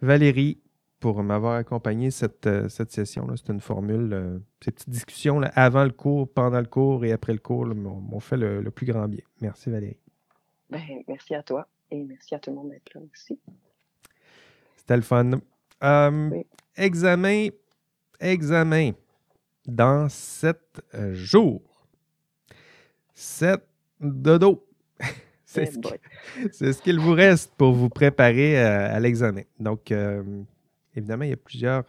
Valérie, 0.00 0.63
pour 1.04 1.22
m'avoir 1.22 1.56
accompagné 1.56 2.10
cette, 2.10 2.46
euh, 2.46 2.66
cette 2.70 2.90
session. 2.90 3.28
C'est 3.36 3.52
une 3.52 3.60
formule, 3.60 4.10
euh, 4.14 4.38
ces 4.64 4.70
petites 4.70 4.88
discussions 4.88 5.38
là, 5.38 5.52
avant 5.54 5.84
le 5.84 5.90
cours, 5.90 6.26
pendant 6.32 6.60
le 6.60 6.64
cours 6.64 7.04
et 7.04 7.12
après 7.12 7.34
le 7.34 7.40
cours 7.40 7.66
m'ont 7.66 8.20
fait 8.20 8.38
le, 8.38 8.70
plus 8.70 8.86
grand 8.86 9.06
bien. 9.06 9.20
Merci 9.42 9.68
Valérie. 9.68 9.98
Ben, 10.70 10.80
merci 11.06 11.34
à 11.34 11.42
toi 11.42 11.68
et 11.90 12.02
merci 12.02 12.34
à 12.34 12.38
tout 12.38 12.48
le 12.48 12.56
monde 12.56 12.70
d'être 12.70 12.94
là 12.94 13.02
aussi. 13.02 13.38
C'était 14.78 14.96
le 14.96 15.02
fun. 15.02 15.32
Euh, 15.82 16.42
examen, 16.74 17.48
examen 18.18 18.92
dans 19.66 20.08
sept 20.08 20.80
jours. 21.12 21.86
Sept 23.12 23.62
dodo. 24.00 24.66
C'est 25.44 25.70
ce, 25.70 26.72
ce 26.72 26.80
qu'il 26.80 26.98
vous 26.98 27.12
reste 27.12 27.52
pour 27.58 27.74
vous 27.74 27.90
préparer 27.90 28.58
à, 28.58 28.98
l'examen. 29.00 29.42
Donc, 29.60 29.92
Évidemment, 30.96 31.24
il 31.24 31.30
y 31.30 31.34
a 31.34 31.36
plusieurs. 31.36 31.84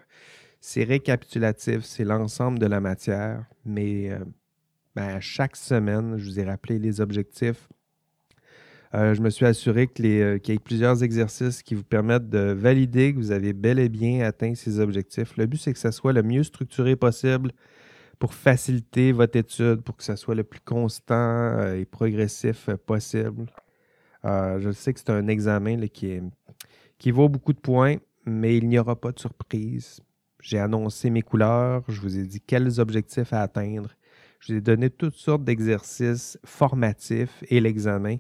C'est 0.62 0.84
récapitulatif, 0.84 1.84
c'est 1.84 2.04
l'ensemble 2.04 2.58
de 2.58 2.66
la 2.66 2.80
matière, 2.80 3.46
mais 3.66 4.10
euh, 4.10 4.20
ben, 4.96 5.20
chaque 5.20 5.56
semaine, 5.56 6.18
je 6.18 6.26
vous 6.26 6.40
ai 6.40 6.44
rappelé 6.44 6.80
les 6.80 7.02
objectifs. 7.02 7.70
Euh, 8.96 9.14
je 9.14 9.22
me 9.22 9.30
suis 9.30 9.46
assuré 9.46 9.84
euh, 10.00 10.40
qu'il 10.40 10.54
y 10.54 10.56
ait 10.56 10.60
plusieurs 10.60 11.04
exercices 11.04 11.62
qui 11.62 11.76
vous 11.76 11.84
permettent 11.84 12.30
de 12.30 12.52
valider 12.52 13.14
que 13.14 13.18
vous 13.18 13.32
avez 13.32 13.54
bel 13.54 13.78
et 13.78 13.90
bien 13.90 14.26
atteint 14.26 14.56
ces 14.56 14.80
objectifs. 14.80 15.38
Le 15.38 15.46
but, 15.46 15.58
c'est 15.58 15.74
que 15.74 15.80
ça 15.80 15.92
soit 15.92 16.14
le 16.14 16.24
mieux 16.24 16.44
structuré 16.44 16.96
possible 16.96 17.52
pour 18.18 18.34
faciliter 18.34 19.12
votre 19.12 19.38
étude, 19.38 19.82
pour 19.82 19.98
que 19.98 20.04
ça 20.04 20.16
soit 20.16 20.36
le 20.36 20.44
plus 20.44 20.62
constant 20.62 21.74
et 21.74 21.86
progressif 21.86 22.70
possible. 22.86 23.46
je 24.24 24.72
sais 24.72 24.94
que 24.94 25.00
c'est 25.00 25.10
un 25.10 25.28
examen 25.28 25.86
qui 25.88 27.12
vaut 27.12 27.28
beaucoup 27.28 27.52
de 27.52 27.60
points 27.60 27.98
mais 28.26 28.58
il 28.58 28.68
n'y 28.68 28.80
aura 28.80 28.96
pas 28.96 29.12
de 29.12 29.20
surprise. 29.20 30.02
J'ai 30.42 30.60
annoncé 30.60 31.10
mes 31.10 31.22
couleurs, 31.22 31.84
je 31.88 32.00
vous 32.02 32.18
ai 32.18 32.24
dit 32.24 32.42
quels 32.42 32.80
objectifs 32.80 33.34
à 33.34 33.42
atteindre. 33.42 33.90
Je 34.40 34.54
vous 34.54 34.60
ai 34.60 34.62
donné 34.62 34.90
toutes 34.90 35.16
sortes 35.16 35.44
d'exercices 35.44 36.38
formatifs 36.46 37.44
et 37.50 37.60
l'examen. 37.60 38.18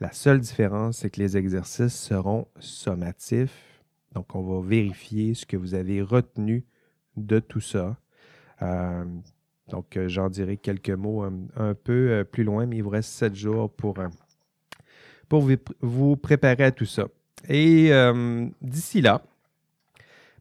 La 0.00 0.12
seule 0.12 0.40
différence, 0.40 0.98
c'est 0.98 1.10
que 1.10 1.20
les 1.20 1.36
exercices 1.36 1.94
seront 1.94 2.48
sommatifs. 2.58 3.82
Donc, 4.14 4.34
on 4.34 4.42
va 4.42 4.66
vérifier 4.66 5.34
ce 5.34 5.46
que 5.46 5.56
vous 5.56 5.74
avez 5.74 6.02
retenu 6.02 6.64
de 7.16 7.38
tout 7.38 7.60
ça. 7.60 7.96
Euh, 8.62 9.04
donc, 9.68 9.96
euh, 9.96 10.08
j'en 10.08 10.28
dirai 10.28 10.56
quelques 10.56 10.90
mots 10.90 11.22
un, 11.22 11.74
peu 11.74 12.10
euh, 12.10 12.24
plus 12.24 12.44
loin, 12.44 12.66
mais 12.66 12.78
il 12.78 12.82
vous 12.82 12.90
reste 12.90 13.10
sept 13.10 13.34
jours 13.34 13.70
pour, 13.70 13.94
pour 15.28 15.48
vous, 15.80 16.16
préparer 16.16 16.64
à 16.64 16.72
tout 16.72 16.86
ça. 16.86 17.08
Et 17.48 17.90
d'ici 18.60 19.00
là, 19.00 19.22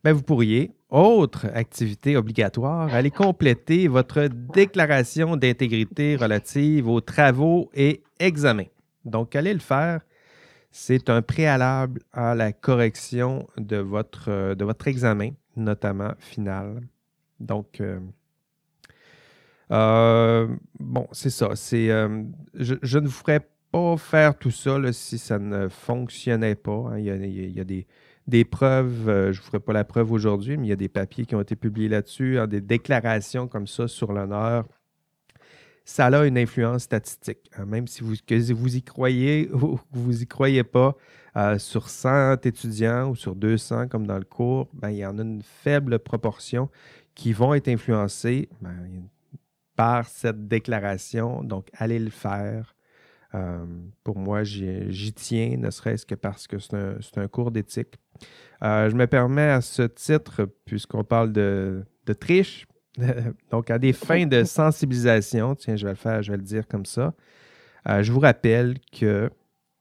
ben, 0.03 0.13
vous 0.13 0.24
pourriez, 0.24 0.72
autre 0.89 1.48
activité 1.53 2.18
obligatoire, 2.18 2.94
aller 2.94 3.12
compléter 3.12 3.88
votre 3.88 4.27
déclaration 4.27 5.36
d'intégrité 5.36 6.15
relative 6.15 6.88
aux 6.88 7.01
travaux 7.01 7.70
et 7.74 8.01
examens. 8.20 8.70
Donc, 9.06 9.36
allez 9.36 9.53
le 9.53 9.60
faire. 9.60 10.01
C'est 10.72 11.10
un 11.10 11.22
préalable 11.22 12.01
à 12.13 12.36
la 12.36 12.51
correction 12.51 13.48
de 13.58 13.77
votre, 13.77 14.53
de 14.53 14.65
votre 14.65 14.88
examen, 14.88 15.32
notamment 15.56 16.13
final. 16.20 16.82
Donc, 17.39 17.82
euh, 17.82 18.00
euh, 19.72 20.48
bon, 20.79 21.08
c'est 21.12 21.29
ça. 21.29 21.56
C'est, 21.56 21.89
euh, 21.89 22.24
je, 22.56 22.98
ne 22.98 23.06
vous 23.06 23.12
ferai 23.12 23.41
pas 23.72 23.98
faire 23.98 24.38
tout 24.38 24.51
ça 24.51 24.77
si 24.91 25.18
ça 25.18 25.39
ne 25.39 25.68
fonctionnait 25.68 26.56
pas. 26.56 26.91
Hein. 26.91 27.00
Il, 27.00 27.06
y 27.06 27.60
a, 27.60 27.63
des, 27.63 27.88
preuves, 28.45 29.03
je 29.05 29.12
ne 29.12 29.31
vous 29.31 29.41
ferai 29.41 29.59
pas 29.59 29.74
la 29.74 29.83
preuve 29.83 30.12
aujourd'hui, 30.12 30.57
mais 30.57 30.67
il 30.67 30.69
y 30.69 30.74
a 30.74 30.77
des 30.77 30.89
papiers 30.89 31.25
qui 31.25 31.36
ont 31.36 31.41
été 31.41 31.55
publiés 31.55 31.89
là-dessus, 31.89 32.39
hein, 32.39 32.48
des 32.48 32.62
déclarations 32.62 33.48
comme 33.48 33.67
ça 33.67 33.88
sur 33.88 34.13
l'honneur 34.13 34.65
ça 35.89 36.05
a 36.05 36.25
une 36.25 36.38
influence 36.38 36.83
statistique. 36.83 37.50
Hein. 37.57 37.65
même 37.65 37.88
si 37.88 38.03
vous, 38.03 38.13
que 38.25 38.36
y 38.36 38.81
croyez 38.83 39.50
ou 39.53 39.79
vous 39.91 40.21
y 40.21 40.27
croyez 40.27 40.63
pas, 40.63 40.95
euh, 41.36 41.57
sur 41.57 41.89
100 41.89 42.45
étudiants 42.45 43.09
ou 43.09 43.15
sur 43.15 43.36
200 43.36 43.88
comme 43.88 44.05
dans 44.05 44.19
le 44.19 44.24
cours, 44.24 44.69
ben, 44.74 44.91
il 44.91 44.98
y 44.98 45.05
en 45.05 45.17
a 45.17 45.24
une 45.24 45.41
faible 45.41 45.98
proportion 45.98 46.69
qui 47.15 47.33
vont 47.33 47.55
être 47.55 47.69
influencés 47.69 48.50
ben, 48.62 49.09
par 49.75 50.07
cette 50.07 50.48
déclaration. 50.48 51.43
Donc, 51.43 51.69
allez 51.74 52.00
le 52.00 52.12
faire. 52.12 52.75
Euh, 53.36 53.65
pour 54.03 54.17
moi, 54.17 54.43
j'y 54.43 55.13
tiens, 55.13 55.57
ne 55.57 55.69
serait-ce 55.69 56.05
que 56.05 56.15
parce 56.15 56.48
que 56.48 56.57
c'est 56.59 57.17
un, 57.17 57.27
cours 57.27 57.51
d'éthique. 57.51 57.95
Euh, 58.63 58.89
je 58.89 58.95
me 58.95 59.05
permets 59.07 59.50
à 59.50 59.62
ce 59.62 59.83
titre, 59.83 60.50
puisqu'on 60.65 61.03
parle 61.03 61.31
de, 61.31 61.86
de 62.05 62.13
triche, 62.13 62.65
Donc, 63.51 63.69
à 63.69 63.79
des 63.79 63.93
fins 63.93 64.25
de 64.25 64.43
sensibilisation, 64.45 65.55
tiens, 65.55 65.75
je 65.75 65.86
vais 65.86 65.91
le 65.91 65.98
faire, 65.98 66.21
je 66.21 66.31
vais 66.31 66.38
le 66.38 66.43
dire 66.43 66.67
comme 66.67 66.86
ça, 66.86 67.13
euh, 67.88 68.03
je 68.03 68.12
vous 68.12 68.19
rappelle 68.19 68.77
que 68.91 69.29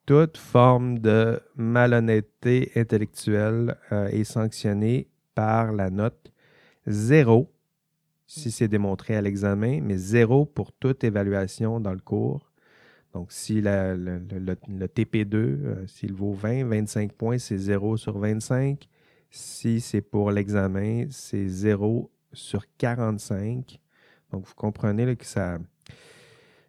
toute 0.07 0.37
forme 0.37 0.99
de 0.99 1.41
malhonnêteté 1.57 2.71
intellectuelle 2.77 3.77
est 3.91 4.25
sanctionnée 4.25 5.09
par 5.35 5.73
la 5.73 5.91
note 5.91 6.33
zéro 6.87 7.53
si 8.29 8.51
c'est 8.51 8.69
démontré 8.69 9.17
à 9.17 9.23
l'examen, 9.23 9.81
mais 9.83 9.97
zéro 9.97 10.45
pour 10.45 10.73
toute 10.73 11.03
évaluation 11.03 11.81
dans 11.81 11.93
le 11.93 11.99
cours. 11.99 12.48
Donc, 13.15 13.33
si 13.33 13.61
le, 13.61 14.87
TP2, 14.87 15.35
euh, 15.35 15.87
s'il 15.87 16.13
vaut 16.13 16.33
20, 16.33 16.65
25 16.65 17.13
points, 17.13 17.39
c'est 17.39 17.57
0 17.57 17.97
sur 17.97 18.19
25. 18.19 18.89
Si 19.31 19.81
c'est 19.81 20.01
pour 20.01 20.31
l'examen, 20.31 21.07
c'est 21.11 21.49
0 21.49 22.11
sur 22.33 22.65
45. 22.77 23.81
Donc, 24.31 24.45
vous 24.47 24.55
comprenez 24.55 25.17
que 25.17 25.25
ça, 25.25 25.59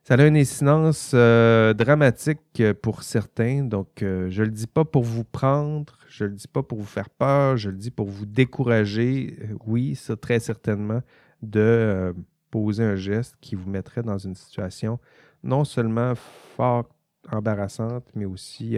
ça 0.03 0.13
a 0.13 0.25
une 0.25 0.37
incidence 0.37 1.11
euh, 1.13 1.73
dramatique 1.73 2.63
pour 2.81 3.03
certains. 3.03 3.63
Donc, 3.63 4.01
euh, 4.01 4.29
je 4.29 4.41
ne 4.41 4.47
le 4.47 4.53
dis 4.53 4.67
pas 4.67 4.85
pour 4.85 5.03
vous 5.03 5.25
prendre, 5.25 5.99
je 6.07 6.23
ne 6.23 6.29
le 6.29 6.35
dis 6.35 6.47
pas 6.47 6.63
pour 6.63 6.77
vous 6.77 6.85
faire 6.85 7.09
peur, 7.09 7.57
je 7.57 7.69
le 7.69 7.77
dis 7.77 7.91
pour 7.91 8.07
vous 8.07 8.25
décourager. 8.25 9.37
Oui, 9.67 9.95
ça 9.95 10.15
très 10.15 10.39
certainement, 10.39 11.01
de 11.41 12.15
poser 12.49 12.83
un 12.83 12.95
geste 12.95 13.35
qui 13.41 13.55
vous 13.55 13.69
mettrait 13.69 14.03
dans 14.03 14.17
une 14.17 14.35
situation 14.35 14.99
non 15.43 15.63
seulement 15.63 16.13
fort 16.15 16.85
embarrassante, 17.31 18.05
mais 18.15 18.25
aussi 18.25 18.77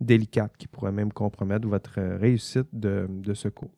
délicate, 0.00 0.56
qui 0.56 0.66
pourrait 0.66 0.92
même 0.92 1.12
compromettre 1.12 1.68
votre 1.68 2.00
réussite 2.00 2.68
de, 2.72 3.06
de 3.08 3.34
ce 3.34 3.48
cours. 3.48 3.70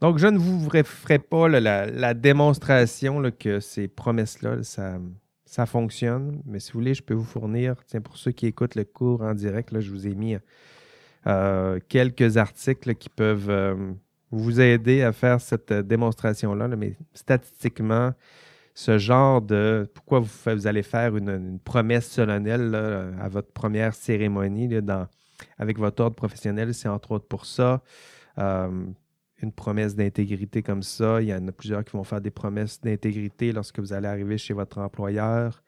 Donc, 0.00 0.18
je 0.18 0.26
ne 0.26 0.36
vous 0.36 0.68
ferai 0.84 1.18
pas 1.18 1.48
la, 1.48 2.14
démonstration 2.14 3.22
que 3.38 3.60
ces 3.60 3.88
promesses-là, 3.88 4.62
ça, 4.62 4.98
ça 5.46 5.66
fonctionne. 5.66 6.42
Mais 6.44 6.60
si 6.60 6.72
vous 6.72 6.80
voulez, 6.80 6.94
je 6.94 7.02
peux 7.02 7.14
vous 7.14 7.24
fournir, 7.24 7.76
tiens, 7.86 8.00
pour 8.00 8.16
ceux 8.16 8.32
qui 8.32 8.46
écoutent 8.46 8.74
le 8.74 8.84
cours 8.84 9.22
en 9.22 9.34
direct, 9.34 9.72
là, 9.72 9.80
je 9.80 9.90
vous 9.90 10.06
ai 10.06 10.14
mis 10.14 10.36
euh, 11.26 11.78
quelques 11.88 12.36
articles 12.36 12.94
qui 12.96 13.08
peuvent 13.08 13.48
euh, 13.48 13.92
vous 14.30 14.60
aider 14.60 15.02
à 15.02 15.12
faire 15.12 15.40
cette 15.40 15.72
démonstration-là. 15.72 16.68
mais 16.68 16.96
statistiquement, 17.14 18.12
ce 18.74 18.98
genre 18.98 19.40
de 19.40 19.88
pourquoi 19.94 20.20
vous, 20.20 20.66
allez 20.66 20.82
faire 20.82 21.16
une, 21.16 21.58
promesse 21.60 22.10
solennelle 22.10 22.74
à 23.20 23.28
votre 23.28 23.52
première 23.52 23.94
cérémonie 23.94 24.68
dans, 24.82 25.06
avec 25.58 25.78
votre 25.78 26.02
ordre 26.02 26.16
professionnel, 26.16 26.74
c'est 26.74 26.88
entre 26.88 27.12
autres 27.12 27.26
pour 27.26 27.46
ça. 27.46 27.82
Euh, 28.38 28.86
une 29.42 29.52
promesse 29.52 29.94
d'intégrité 29.94 30.62
comme 30.62 30.82
ça. 30.82 31.20
Il 31.20 31.28
y 31.28 31.34
en 31.34 31.46
a 31.48 31.52
plusieurs 31.52 31.84
qui 31.84 31.92
vont 31.92 32.04
faire 32.04 32.20
des 32.20 32.30
promesses 32.30 32.80
d'intégrité 32.80 33.52
lorsque 33.52 33.78
vous 33.78 33.92
allez 33.92 34.08
arriver 34.08 34.38
chez 34.38 34.54
votre 34.54 34.78
employeur. 34.78 35.62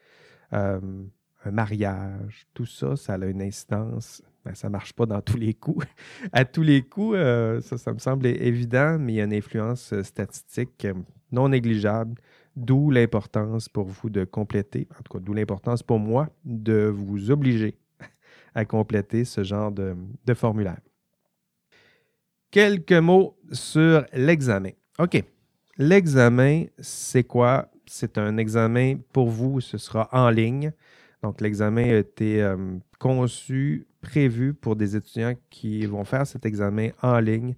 Euh, 0.53 0.81
un 1.45 1.51
mariage, 1.51 2.47
tout 2.55 2.67
ça, 2.67 2.97
ça 2.97 3.15
a 3.15 3.27
une 3.27 3.43
incidence. 3.43 4.23
Ben, 4.45 4.55
ça 4.55 4.69
ne 4.69 4.73
marche 4.73 4.93
pas 4.93 5.07
dans 5.07 5.21
tous 5.21 5.37
les 5.37 5.53
coups. 5.53 5.87
à 6.33 6.45
tous 6.45 6.63
les 6.63 6.83
coups, 6.83 7.17
euh, 7.17 7.61
ça, 7.61 7.77
ça 7.77 7.93
me 7.93 7.99
semble 7.99 8.27
évident, 8.27 8.99
mais 8.99 9.15
il 9.15 9.17
y 9.17 9.21
a 9.21 9.25
une 9.25 9.35
influence 9.35 10.01
statistique 10.03 10.87
non 11.33 11.49
négligeable, 11.49 12.15
d'où 12.57 12.91
l'importance 12.91 13.69
pour 13.69 13.87
vous 13.87 14.11
de 14.11 14.25
compléter, 14.25 14.89
en 14.99 15.03
tout 15.03 15.13
cas, 15.13 15.19
d'où 15.21 15.35
l'importance 15.35 15.83
pour 15.83 15.99
moi 15.99 16.29
de 16.45 16.87
vous 16.87 17.31
obliger 17.31 17.79
à 18.55 18.65
compléter 18.65 19.25
ce 19.25 19.45
genre 19.45 19.71
de 19.71 20.35
formulaire. 20.35 20.81
Quelques 22.51 22.93
mots 22.93 23.37
sur 23.53 24.07
l'examen. 24.15 24.71
OK. 24.99 25.23
L'examen, 25.79 26.65
c'est 26.79 27.25
quoi? 27.25 27.71
C'est 27.85 28.17
un 28.17 28.39
examen 28.39 28.97
pour 29.13 29.29
vous, 29.29 29.61
ce 29.61 29.77
sera 29.77 30.09
en 30.11 30.31
ligne. 30.31 30.73
Donc, 31.23 31.41
l'examen 31.41 31.83
a 31.83 31.97
été 31.97 32.43
euh, 32.43 32.79
conçu, 32.99 33.87
prévu 34.01 34.55
pour 34.55 34.75
des 34.75 34.97
étudiants 34.97 35.35
qui 35.51 35.85
vont 35.87 36.05
faire 36.05 36.27
cet 36.27 36.47
examen 36.47 36.91
en 37.03 37.19
ligne 37.21 37.55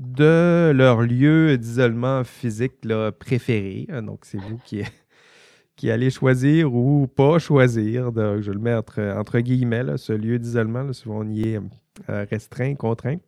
de 0.00 0.72
leur 0.74 1.02
lieu 1.02 1.58
d'isolement 1.58 2.24
physique 2.24 2.86
préféré. 3.18 3.86
Donc, 4.02 4.20
c'est 4.24 4.38
vous 4.38 4.58
qui, 5.76 5.90
allez 5.90 6.10
choisir 6.10 6.74
ou 6.74 7.06
pas 7.06 7.38
choisir. 7.38 8.10
Donc, 8.10 8.40
je 8.40 8.50
le 8.50 8.58
mets 8.58 8.74
entre, 8.74 9.38
guillemets, 9.40 9.96
ce 9.96 10.12
lieu 10.14 10.38
d'isolement. 10.38 10.90
Souvent, 10.92 11.20
on 11.20 11.28
y 11.28 11.50
est 11.50 11.60
euh, 12.08 12.26
restreint, 12.30 12.74
contraint. 12.74 13.18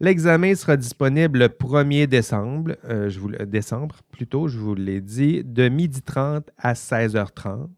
L'examen 0.00 0.56
sera 0.56 0.76
disponible 0.76 1.38
le 1.38 1.46
1er 1.46 2.08
décembre, 2.08 2.72
euh, 2.88 3.08
décembre 3.46 4.00
plutôt, 4.10 4.48
je 4.48 4.58
vous 4.58 4.74
l'ai 4.74 5.00
dit, 5.00 5.44
de 5.44 5.68
12h30 5.68 6.42
à 6.58 6.72
16h30. 6.72 7.68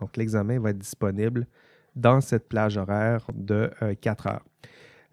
Donc, 0.00 0.16
l'examen 0.16 0.58
va 0.58 0.70
être 0.70 0.78
disponible 0.78 1.46
dans 1.94 2.20
cette 2.20 2.48
plage 2.48 2.76
horaire 2.76 3.24
de 3.32 3.70
4 4.00 4.26
euh, 4.26 4.30
heures. 4.30 4.44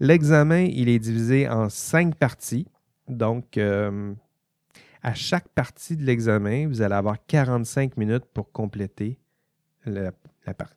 L'examen, 0.01 0.63
il 0.63 0.89
est 0.89 0.97
divisé 0.97 1.47
en 1.47 1.69
cinq 1.69 2.15
parties. 2.15 2.65
Donc, 3.07 3.55
euh, 3.59 4.15
à 5.03 5.13
chaque 5.13 5.47
partie 5.49 5.95
de 5.95 6.03
l'examen, 6.03 6.67
vous 6.67 6.81
allez 6.81 6.95
avoir 6.95 7.23
45 7.27 7.97
minutes 7.97 8.25
pour 8.33 8.51
compléter 8.51 9.19
la, 9.85 10.11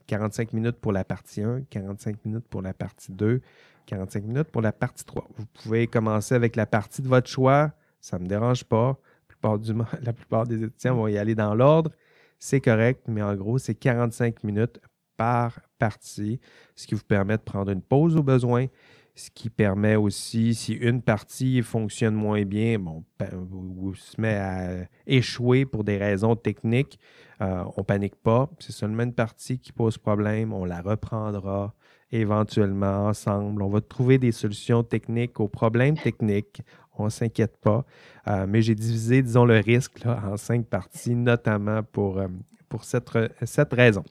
45 0.09 0.52
minutes 0.52 0.76
pour 0.76 0.93
la 0.93 1.04
partie 1.04 1.40
1, 1.40 1.62
45 1.71 2.23
minutes 2.26 2.47
pour 2.50 2.61
la 2.61 2.75
partie 2.75 3.12
2, 3.12 3.40
45 3.87 4.25
minutes 4.25 4.50
pour 4.50 4.61
la 4.61 4.73
partie 4.73 5.07
3. 5.07 5.26
Vous 5.38 5.47
pouvez 5.47 5.87
commencer 5.87 6.35
avec 6.35 6.54
la 6.54 6.66
partie 6.66 7.00
de 7.00 7.09
votre 7.09 7.31
choix, 7.31 7.73
ça 8.02 8.19
ne 8.19 8.25
me 8.25 8.28
dérange 8.28 8.64
pas. 8.64 8.88
La 8.90 9.26
plupart, 9.26 9.59
du, 9.59 9.73
la 10.02 10.12
plupart 10.12 10.47
des 10.47 10.62
étudiants 10.62 10.97
vont 10.97 11.09
y 11.09 11.16
aller 11.16 11.35
dans 11.35 11.54
l'ordre. 11.54 11.90
C'est 12.38 12.61
correct, 12.61 13.04
mais 13.09 13.23
en 13.23 13.35
gros, 13.37 13.57
c'est 13.57 13.75
45 13.75 14.45
minutes 14.45 14.81
par 15.16 15.61
partie, 15.78 16.40
ce 16.76 16.87
qui 16.87 16.95
vous 16.95 17.04
permet 17.04 17.38
de 17.38 17.43
prendre 17.43 17.71
une 17.71 17.81
pause 17.81 18.16
au 18.16 18.23
besoin, 18.23 18.66
ce 19.14 19.30
qui 19.30 19.49
permet 19.49 19.94
aussi, 19.94 20.54
si 20.54 20.73
une 20.73 21.00
partie 21.00 21.62
fonctionne 21.62 22.14
moins 22.14 22.42
bien, 22.42 22.78
bon, 22.78 23.04
vous, 23.33 23.94
se 23.94 24.21
met 24.21 24.35
à 24.37 24.88
échouer 25.06 25.64
pour 25.66 25.85
des 25.85 25.99
raisons 25.99 26.35
techniques, 26.35 26.99
euh, 27.40 27.64
on 27.76 27.85
panique 27.85 28.16
pas. 28.16 28.50
C'est 28.59 28.73
seulement 28.73 29.04
une 29.04 29.14
partie 29.14 29.59
qui 29.59 29.73
pose 29.73 29.99
problème, 29.99 30.52
on 30.52 30.64
la 30.64 30.80
reprendra 30.80 31.75
éventuellement 32.11 33.06
ensemble. 33.06 33.62
On 33.62 33.68
va 33.68 33.80
trouver 33.80 34.18
des 34.18 34.33
solutions 34.33 34.83
techniques 34.83 35.38
aux 35.40 35.49
problèmes 35.49 35.97
techniques. 35.97 36.62
on 36.97 37.04
ne 37.04 37.11
s'inquiète 37.11 37.56
pas. 37.56 37.85
Euh, 38.28 38.47
mais 38.49 38.62
j'ai 38.62 38.75
divisé, 38.75 39.23
disons, 39.23 39.44
le 39.44 39.59
risque 39.59 40.04
en 40.06 40.37
cinq 40.37 40.66
parties, 40.66 41.14
notamment 41.14 41.83
pour, 41.83 42.18
euh, 42.18 42.28
pour 42.68 42.85
cette, 42.85 43.11
cette, 43.44 43.73
raison. 43.73 44.04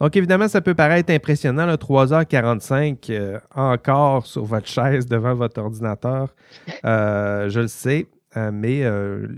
Donc, 0.00 0.16
évidemment, 0.16 0.48
ça 0.48 0.60
peut 0.60 0.74
paraître 0.74 1.12
impressionnant, 1.12 1.66
3h45 1.74 3.40
encore 3.54 4.26
sur 4.26 4.44
votre 4.44 4.66
chaise 4.66 5.06
devant 5.06 5.34
votre 5.34 5.60
ordinateur. 5.60 6.34
je 6.82 7.60
le 7.60 7.68
sais, 7.68 8.06
mais 8.52 8.82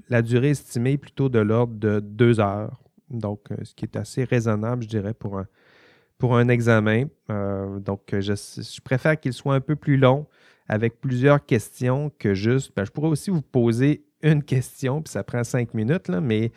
la 0.09 0.23
durée 0.23 0.51
estimée 0.51 0.93
est 0.93 0.99
plutôt 0.99 1.29
de 1.29 1.39
l'ordre 1.39 1.75
de 1.75 2.01
deux 2.01 2.41
heures. 2.41 2.81
Donc, 3.11 3.41
ce 3.63 3.75
qui 3.75 3.85
est 3.85 3.97
assez 3.97 4.25
raisonnable, 4.25 4.83
je 4.83 4.89
dirais, 4.89 5.15
pour 5.15 5.39
un, 5.39 5.47
pour 6.19 6.37
un 6.37 6.49
examen. 6.49 7.05
Euh, 7.31 7.79
donc, 7.79 8.01
je, 8.13 8.81
préfère 8.81 9.19
qu'il 9.19 9.33
soit 9.33 9.55
un 9.55 9.61
peu 9.61 9.77
plus 9.77 9.97
long 9.97 10.27
avec 10.69 11.01
plusieurs 11.01 11.45
questions 11.45 12.11
que 12.19 12.35
juste. 12.35 12.73
Ben, 12.77 12.85
je 12.85 12.91
pourrais 12.91 13.09
aussi 13.09 13.31
vous 13.31 13.43
poser 13.43 14.05
une 14.23 14.43
question, 14.43 15.03
puis 15.03 15.13
ça 15.13 15.23
prend 15.23 15.45
cinq 15.45 15.75
minutes, 15.75 16.09
là, 16.09 16.21
mais 16.21 16.51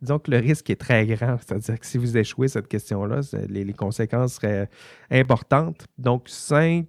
disons 0.00 0.18
que 0.18 0.30
le 0.30 0.38
risque 0.38 0.70
est 0.70 0.80
très 0.80 1.06
grand. 1.06 1.36
C'est-à-dire 1.38 1.78
que 1.78 1.86
si 1.86 1.98
vous 1.98 2.16
échouez 2.16 2.48
cette 2.48 2.68
question-là, 2.68 3.20
les, 3.48 3.72
conséquences 3.72 4.34
seraient 4.34 4.68
importantes. 5.10 5.86
Donc, 5.98 6.28
cinq 6.28 6.86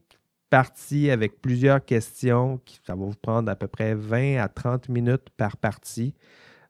parties 0.49 1.09
avec 1.09 1.41
plusieurs 1.41 1.83
questions, 1.83 2.59
ça 2.85 2.95
va 2.95 3.05
vous 3.05 3.15
prendre 3.21 3.49
à 3.49 3.55
peu 3.55 3.67
près 3.67 3.95
20 3.95 4.37
à 4.37 4.47
30 4.47 4.89
minutes 4.89 5.29
par 5.37 5.57
partie. 5.57 6.13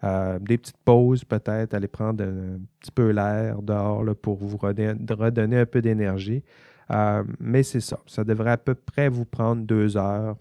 Euh, 0.04 0.40
des 0.40 0.58
petites 0.58 0.78
pauses 0.84 1.24
peut-être, 1.24 1.76
aller 1.76 1.88
prendre 1.88 2.24
un, 2.24 2.60
petit 2.80 2.92
peu 2.92 3.12
l'air 3.12 3.62
dehors 3.62 4.04
pour 4.20 4.38
vous 4.38 4.58
redonner, 4.58 5.60
un 5.60 5.66
peu 5.66 5.82
d'énergie. 5.82 6.44
Euh, 6.90 7.24
mais 7.40 7.62
c'est 7.62 7.82
ça. 7.82 8.00
Ça 8.08 8.24
devrait 8.24 8.52
à 8.52 8.58
peu 8.58 8.74
près 8.74 9.10
vous 9.10 9.26
prendre 9.26 9.64
deux 9.64 9.98
heures, 9.98 10.38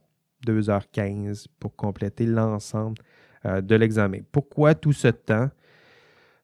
deux 0.47 0.71
heures 0.71 0.91
quinze 0.91 1.47
pour 1.59 1.77
compléter 1.77 2.25
l'ensemble 2.25 3.03
euh, 3.45 3.61
de 3.61 3.75
l'examen. 3.75 4.21
Pourquoi 4.33 4.75
tout 4.75 4.95
ce 4.95 5.09
temps? 5.09 5.51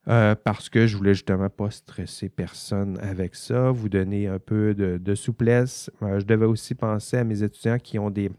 Parce 0.06 0.68
que 0.68 0.86
je 0.86 0.96
voulais 0.96 1.14
justement 1.14 1.50
pas 1.50 1.70
stresser 1.70 2.28
personne 2.28 2.96
avec 3.00 3.34
ça, 3.34 3.70
vous 3.72 3.88
donner 3.88 4.28
un 4.28 4.38
peu 4.38 4.72
de, 4.75 5.14
souplesse. 5.14 5.90
je 6.00 6.25
devais 6.25 6.46
aussi 6.46 6.75
penser 6.75 7.16
à 7.16 7.25
mes 7.25 7.42
étudiants 7.42 7.78
qui 7.78 7.98
ont 7.98 8.10
des, 8.10 8.30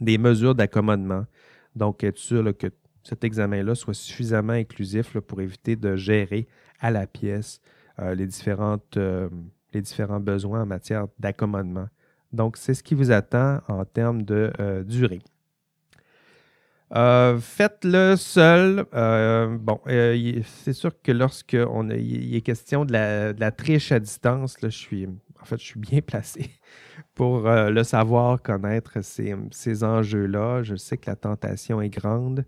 des 0.00 0.18
mesures 0.18 0.54
d'accommodement. 0.54 1.24
Donc, 1.76 2.02
être 2.02 2.18
sûr 2.18 2.56
que 2.56 2.68
cet 3.02 3.22
examen-là 3.22 3.74
soit 3.74 3.94
suffisamment 3.94 4.54
inclusif 4.54 5.18
pour 5.20 5.40
éviter 5.40 5.76
de 5.76 5.94
gérer 5.94 6.48
à 6.80 6.90
la 6.90 7.06
pièce 7.06 7.60
euh, 8.00 8.14
les, 8.14 8.26
différentes, 8.26 8.96
euh, 8.96 9.28
les 9.72 9.80
différents 9.80 10.20
besoins 10.20 10.62
en 10.62 10.66
matière 10.66 11.06
d'accommodement. 11.18 11.88
Donc, 12.32 12.56
c'est 12.56 12.74
ce 12.74 12.82
qui 12.82 12.94
vous 12.94 13.12
attend 13.12 13.60
en 13.68 13.84
termes 13.84 14.22
de 14.22 14.52
euh. 16.94 17.38
Faites-le 17.38 18.16
seul. 18.16 18.84
bon, 18.92 19.80
c'est 19.86 20.72
sûr 20.72 20.90
que 21.02 21.12
lorsqu'il 21.12 22.34
est 22.34 22.40
question 22.42 22.84
de 22.84 22.92
la, 22.92 23.50
triche 23.50 23.92
à 23.92 23.98
distance, 23.98 24.56
je 24.62 24.68
suis, 24.68 25.06
en 25.40 25.44
fait, 25.44 25.58
je 25.58 25.64
suis 25.64 25.80
bien 25.80 26.00
placé 26.06 26.50
pour 27.14 27.40
le 27.48 27.82
savoir, 27.82 28.42
connaître 28.42 28.98
ces, 29.02 29.84
enjeux-là. 29.84 30.62
Je 30.62 30.76
sais 30.76 30.96
que 30.96 31.10
la 31.10 31.16
tentation 31.16 31.80
est 31.80 31.90
grande. 31.90 32.44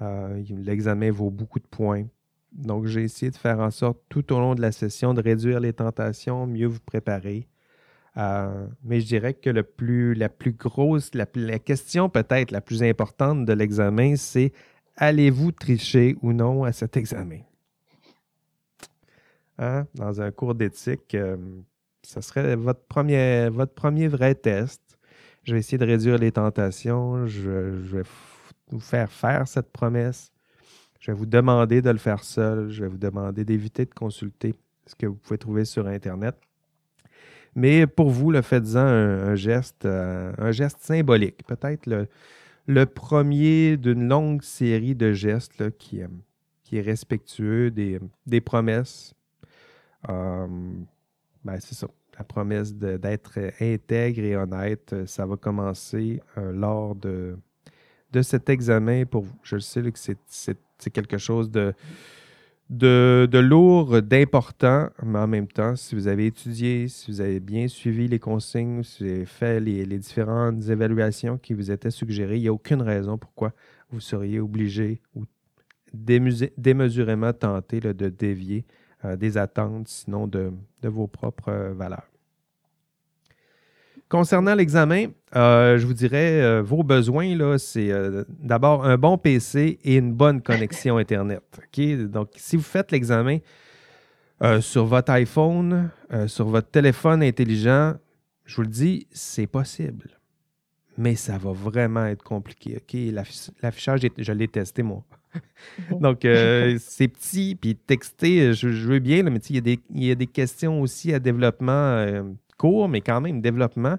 Euh, 0.00 0.42
l'examen 0.50 1.10
vaut 1.10 1.30
beaucoup 1.30 1.58
de 1.58 1.66
points. 1.66 2.06
Donc, 2.52 2.86
j'ai 2.86 3.02
essayé 3.02 3.30
de 3.30 3.36
faire 3.36 3.58
en 3.60 3.70
sorte 3.70 3.98
tout 4.08 4.32
au 4.32 4.38
long 4.38 4.54
de 4.54 4.60
la 4.60 4.72
session 4.72 5.12
de 5.14 5.20
réduire 5.20 5.60
les 5.60 5.72
tentations, 5.72 6.46
mieux 6.46 6.66
vous 6.66 6.80
préparer. 6.80 7.48
Euh, 8.18 8.66
mais 8.82 9.00
je 9.00 9.06
dirais 9.06 9.34
que 9.34 9.50
le 9.50 9.62
plus, 9.62 10.14
la 10.14 10.28
plus 10.28 10.52
grosse, 10.52 11.14
la, 11.14 11.26
question 11.58 12.08
peut-être 12.08 12.50
la 12.50 12.60
plus 12.60 12.82
importante 12.82 13.44
de 13.44 13.52
l'examen, 13.52 14.16
c'est 14.16 14.52
allez-vous 14.96 15.52
tricher 15.52 16.16
ou 16.22 16.32
non 16.32 16.64
à 16.64 16.72
cet 16.72 16.96
examen? 16.96 17.40
Hein? 19.58 19.86
Dans 19.94 20.20
un 20.20 20.32
cours 20.32 20.56
d'éthique, 20.56 21.14
euh, 21.14 21.36
ce 22.02 22.20
serait 22.20 22.56
votre 22.56 22.82
premier, 22.86 23.48
votre 23.50 23.74
premier 23.74 24.08
vrai 24.08 24.34
test. 24.34 24.82
Je 25.44 25.52
vais 25.52 25.60
essayer 25.60 25.78
de 25.78 25.86
réduire 25.86 26.18
les 26.18 26.32
tentations. 26.32 27.26
Je, 27.26 27.82
je 27.84 27.96
vais 27.98 28.04
vous 28.70 28.80
faire 28.80 29.12
faire 29.12 29.46
cette 29.46 29.70
promesse. 29.70 30.32
Je 30.98 31.12
vais 31.12 31.16
vous 31.16 31.26
demander 31.26 31.82
de 31.82 31.90
le 31.90 31.98
faire 31.98 32.24
seul. 32.24 32.68
Je 32.70 32.82
vais 32.82 32.88
vous 32.88 32.98
demander 32.98 33.44
d'éviter 33.44 33.84
de 33.84 33.94
consulter 33.94 34.54
ce 34.86 34.96
que 34.96 35.06
vous 35.06 35.14
pouvez 35.14 35.38
trouver 35.38 35.64
sur 35.64 35.86
Internet. 35.86 36.36
Mais 37.58 37.88
pour 37.88 38.08
vous, 38.08 38.30
le 38.30 38.40
faites-en 38.40 38.78
un, 38.78 39.34
geste, 39.34 39.84
euh, 39.84 40.32
un 40.38 40.52
geste 40.52 40.78
symbolique. 40.80 41.44
Peut-être 41.44 41.88
le, 42.68 42.86
premier 42.86 43.76
d'une 43.76 44.08
longue 44.08 44.42
série 44.42 44.94
de 44.94 45.12
gestes 45.12 45.76
qui, 45.76 46.00
euh, 46.00 46.06
est 46.70 46.80
respectueux 46.80 47.72
des, 47.72 48.40
promesses. 48.40 49.12
Euh, 50.08 50.46
ben, 51.44 51.58
c'est 51.58 51.74
ça. 51.74 51.88
La 52.16 52.22
promesse 52.22 52.72
d'être 52.74 53.38
intègre 53.60 54.22
et 54.22 54.36
honnête, 54.36 54.94
ça 55.06 55.26
va 55.26 55.36
commencer 55.36 56.20
lors 56.36 56.94
de, 56.94 57.36
de 58.12 58.22
cet 58.22 58.48
examen 58.50 59.04
pour 59.04 59.22
vous. 59.22 59.36
Je 59.42 59.58
sais 59.58 59.82
que 59.82 59.98
c'est 59.98 60.90
quelque 60.90 61.18
chose 61.18 61.50
de, 61.50 61.74
de, 62.70 63.38
lourd, 63.38 64.02
d'important, 64.02 64.88
mais 65.02 65.18
en 65.18 65.26
même 65.26 65.48
temps, 65.48 65.74
si 65.76 65.94
vous 65.94 66.06
avez 66.06 66.26
étudié, 66.26 66.88
si 66.88 67.10
vous 67.10 67.20
avez 67.20 67.40
bien 67.40 67.66
suivi 67.68 68.08
les 68.08 68.18
consignes, 68.18 68.82
si 68.82 69.04
vous 69.04 69.10
avez 69.10 69.24
fait 69.24 69.60
les, 69.60 69.86
différentes 69.98 70.68
évaluations 70.68 71.38
qui 71.38 71.54
vous 71.54 71.70
étaient 71.70 71.90
suggérées, 71.90 72.36
il 72.36 72.42
n'y 72.42 72.48
a 72.48 72.52
aucune 72.52 72.82
raison 72.82 73.16
pourquoi 73.16 73.52
vous 73.90 74.00
seriez 74.00 74.40
obligé 74.40 75.00
ou 75.14 75.24
démesurément 75.94 77.32
tenté 77.32 77.80
de 77.80 78.08
dévier 78.10 78.66
euh, 79.04 79.16
des 79.16 79.38
attentes, 79.38 79.88
sinon 79.88 80.26
de, 80.26 80.52
de 80.82 80.88
vos 80.88 81.06
propres 81.06 81.72
valeurs. 81.74 82.08
Concernant 84.08 84.54
l'examen, 84.54 85.08
euh, 85.36 85.76
je 85.76 85.86
vous 85.86 85.92
dirais, 85.92 86.40
euh, 86.40 86.62
vos 86.62 86.82
besoins, 86.82 87.36
là, 87.36 87.58
c'est 87.58 87.90
euh, 87.90 88.24
d'abord 88.40 88.86
un 88.86 88.96
bon 88.96 89.18
PC 89.18 89.78
et 89.84 89.96
une 89.96 90.14
bonne 90.14 90.40
connexion 90.40 90.96
Internet. 90.98 91.42
Donc, 92.10 92.30
si 92.36 92.56
vous 92.56 92.62
faites 92.62 92.90
l'examen 92.90 93.38
sur 94.60 94.86
votre 94.86 95.10
iPhone, 95.12 95.90
sur 96.28 96.46
votre 96.46 96.70
téléphone 96.70 97.24
intelligent, 97.24 97.94
je 98.44 98.56
vous 98.56 98.62
le 98.62 98.68
dis, 98.68 99.08
c'est 99.10 99.48
possible. 99.48 100.10
Mais 100.96 101.16
ça 101.16 101.38
va 101.38 101.50
vraiment 101.50 102.06
être 102.06 102.22
compliqué. 102.22 102.80
L'affichage, 103.60 104.00
je 104.16 104.32
l'ai 104.32 104.46
testé, 104.46 104.84
moi. 104.84 105.04
Donc, 105.90 106.20
c'est 106.78 107.08
petit, 107.08 107.56
puis 107.60 107.74
texter, 107.74 108.54
je, 108.54 108.68
veux 108.68 109.00
bien, 109.00 109.24
mais 109.24 109.40
il 109.50 109.68
y, 109.68 109.80
il 109.92 110.04
y, 110.04 110.10
a 110.12 110.14
des 110.14 110.28
questions 110.28 110.80
aussi 110.80 111.12
à 111.12 111.18
développement 111.18 112.22
court, 112.58 112.88
mais 112.88 113.00
quand 113.00 113.20
même 113.20 113.40
développement. 113.40 113.96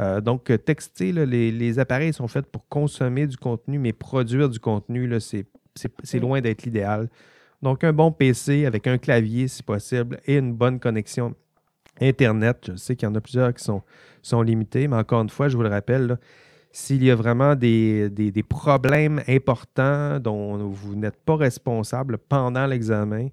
Euh, 0.00 0.20
donc, 0.20 0.52
texter, 0.64 1.12
les, 1.12 1.78
appareils 1.78 2.12
sont 2.12 2.28
faits 2.28 2.46
pour 2.46 2.66
consommer 2.68 3.26
du 3.26 3.36
contenu, 3.36 3.78
mais 3.78 3.92
produire 3.92 4.48
du 4.48 4.58
contenu, 4.58 5.12
c'est 5.20 6.18
loin 6.18 6.40
d'être 6.40 6.62
l'idéal. 6.62 7.08
Donc, 7.62 7.84
un 7.84 7.92
bon 7.92 8.12
PC 8.12 8.64
avec 8.64 8.86
un 8.86 8.98
clavier, 8.98 9.48
si 9.48 9.62
possible, 9.62 10.20
et 10.26 10.36
une 10.36 10.54
bonne 10.54 10.78
connexion 10.78 11.34
Internet. 12.00 12.58
Je 12.68 12.76
sais 12.76 12.96
qu'il 12.96 13.08
y 13.08 13.10
en 13.10 13.14
a 13.14 13.20
plusieurs 13.20 13.54
qui 13.54 13.64
sont, 13.64 13.82
sont 14.22 14.42
limités, 14.42 14.88
mais 14.88 14.96
encore 14.96 15.22
une 15.22 15.30
fois, 15.30 15.48
je 15.48 15.56
vous 15.56 15.62
le 15.62 15.68
rappelle, 15.68 16.18
s'il 16.72 17.02
y 17.02 17.10
a 17.10 17.14
vraiment 17.14 17.54
des, 17.54 18.10
problèmes 18.48 19.22
importants 19.28 20.20
dont 20.20 20.56
vous 20.68 20.94
n'êtes 20.94 21.16
pas 21.16 21.36
responsable 21.36 22.18
pendant 22.18 22.66
l'examen, 22.66 23.28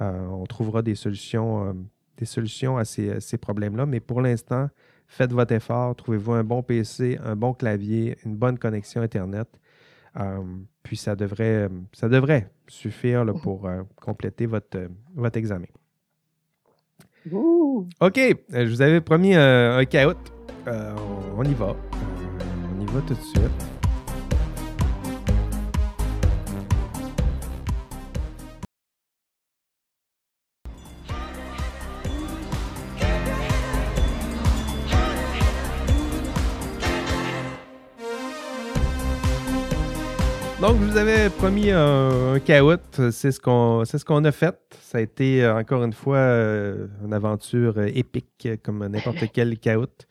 euh, 0.00 0.26
on 0.28 0.44
trouvera 0.44 0.82
des 0.82 0.94
solutions 0.94 1.68
euh, 1.68 1.72
des 2.16 2.24
solutions 2.24 2.76
à 2.76 2.84
ces, 2.84 3.38
problèmes-là. 3.38 3.86
Mais 3.86 4.00
pour 4.00 4.20
l'instant, 4.20 4.68
faites 5.06 5.32
votre 5.32 5.52
effort, 5.52 5.94
trouvez-vous 5.96 6.32
un 6.32 6.44
bon 6.44 6.62
PC, 6.62 7.18
un 7.24 7.36
bon 7.36 7.54
clavier, 7.54 8.16
une 8.24 8.36
bonne 8.36 8.58
connexion 8.58 9.02
Internet. 9.02 9.48
Euh, 10.16 10.42
puis 10.82 10.96
ça 10.96 11.16
devrait, 11.16 11.68
ça 11.92 12.08
devrait 12.08 12.50
suffire 12.68 13.24
pour 13.42 13.66
euh, 13.66 13.82
compléter 14.00 14.46
votre, 14.46 14.88
votre 15.14 15.36
examen. 15.36 15.66
OK, 17.32 18.20
je 18.50 18.68
vous 18.68 18.82
avais 18.82 19.00
promis 19.00 19.34
un, 19.34 19.78
un 19.78 19.84
caout. 19.86 20.16
Euh, 20.66 20.94
on 21.36 21.42
y 21.44 21.54
va. 21.54 21.74
on 22.76 22.80
y 22.80 22.86
va 22.86 23.00
tout 23.00 23.14
de 23.14 23.20
suite. 23.20 23.73
Donc, 40.66 40.80
je 40.80 40.92
vous 40.92 40.96
avais 40.96 41.28
promis 41.28 41.70
un, 41.70 42.40
caout. 42.42 43.10
C'est 43.10 43.32
ce 43.32 43.38
qu'on 43.38 43.84
ce 43.84 44.02
qu'on 44.02 44.24
a 44.24 44.32
fait. 44.32 44.56
Ça 44.80 44.96
a 44.96 45.02
été, 45.02 45.44
euh, 45.44 45.58
encore 45.58 45.84
une 45.84 45.92
fois, 45.92 46.16
euh, 46.16 46.86
une 47.04 47.12
aventure 47.12 47.74
euh, 47.76 47.90
épique, 47.94 48.48
comme 48.62 48.86
n'importe 48.86 49.26
quel 49.34 49.58
caout. 49.58 50.06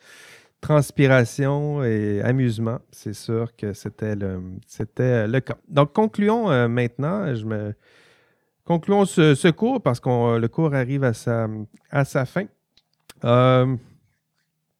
transpiration 0.61 1.83
et 1.83 2.21
amusement. 2.21 2.77
C'est 2.91 3.15
sûr 3.15 3.55
que 3.55 3.73
c'était 3.73 4.15
le, 4.15 4.43
c'était 4.67 5.25
le 5.27 5.39
cas. 5.39 5.57
Donc, 5.69 5.91
concluons 5.91 6.69
maintenant. 6.69 7.33
Je 7.33 7.45
me, 7.45 7.73
concluons 8.63 9.05
ce, 9.05 9.49
cours 9.49 9.81
parce 9.81 9.99
que 9.99 10.37
le 10.37 10.47
cours 10.49 10.75
arrive 10.75 11.03
à 11.03 11.13
sa, 11.13 11.47
à 11.89 12.05
sa 12.05 12.25
fin. 12.27 12.45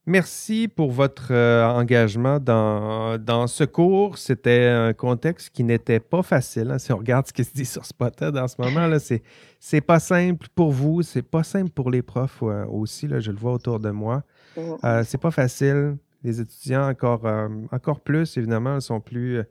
Merci 0.05 0.67
pour 0.67 0.91
votre 0.91 1.31
euh, 1.31 1.65
engagement 1.65 2.37
dans, 2.37 3.17
dans, 3.17 3.47
ce 3.47 3.63
cours. 3.63 4.17
C'était 4.17 4.65
un 4.65 4.91
contexte 4.91 5.51
qui 5.51 5.63
n'était 5.63 6.01
pas 6.01 6.21
facile. 6.23 6.71
Hein. 6.71 6.77
Si 6.77 6.91
on 6.91 6.97
regarde 6.97 7.25
ce 7.25 7.31
qui 7.31 7.45
se 7.45 7.53
dit 7.53 7.63
sur 7.63 7.85
Spotted 7.85 8.35
en 8.35 8.49
ce 8.49 8.55
moment, 8.59 8.87
là, 8.87 8.99
c'est, 8.99 9.23
c'est 9.61 9.79
pas 9.79 10.01
simple 10.01 10.47
pour 10.55 10.73
vous, 10.73 11.03
c'est 11.03 11.21
pas 11.21 11.43
simple 11.43 11.69
pour 11.69 11.89
les 11.89 12.01
profs 12.01 12.43
euh, 12.43 12.65
aussi. 12.65 13.07
Là, 13.07 13.21
je 13.21 13.31
le 13.31 13.37
vois 13.37 13.53
autour 13.53 13.79
de 13.79 13.91
moi. 13.91 14.23
Euh, 14.57 15.03
c'est 15.07 15.17
pas 15.17 15.31
facile. 15.31 15.95
Les 16.21 16.41
étudiants, 16.41 16.89
encore, 16.89 17.25
encore 17.71 17.99
plus, 17.99 18.37
évidemment, 18.37 18.79
sont 18.79 19.01
plus 19.01 19.41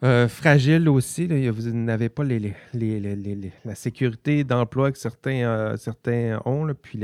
fragiles 0.00 0.88
aussi. 0.88 1.26
Vous 1.48 1.70
n'avez 1.72 2.08
pas 2.08 2.22
les, 2.22 2.54
les, 2.74 3.52
la 3.64 3.74
sécurité 3.74 4.44
d'emploi 4.44 4.92
que 4.92 4.98
certains, 4.98 5.76
certains 5.76 6.40
ont, 6.44 6.72
puis 6.80 7.00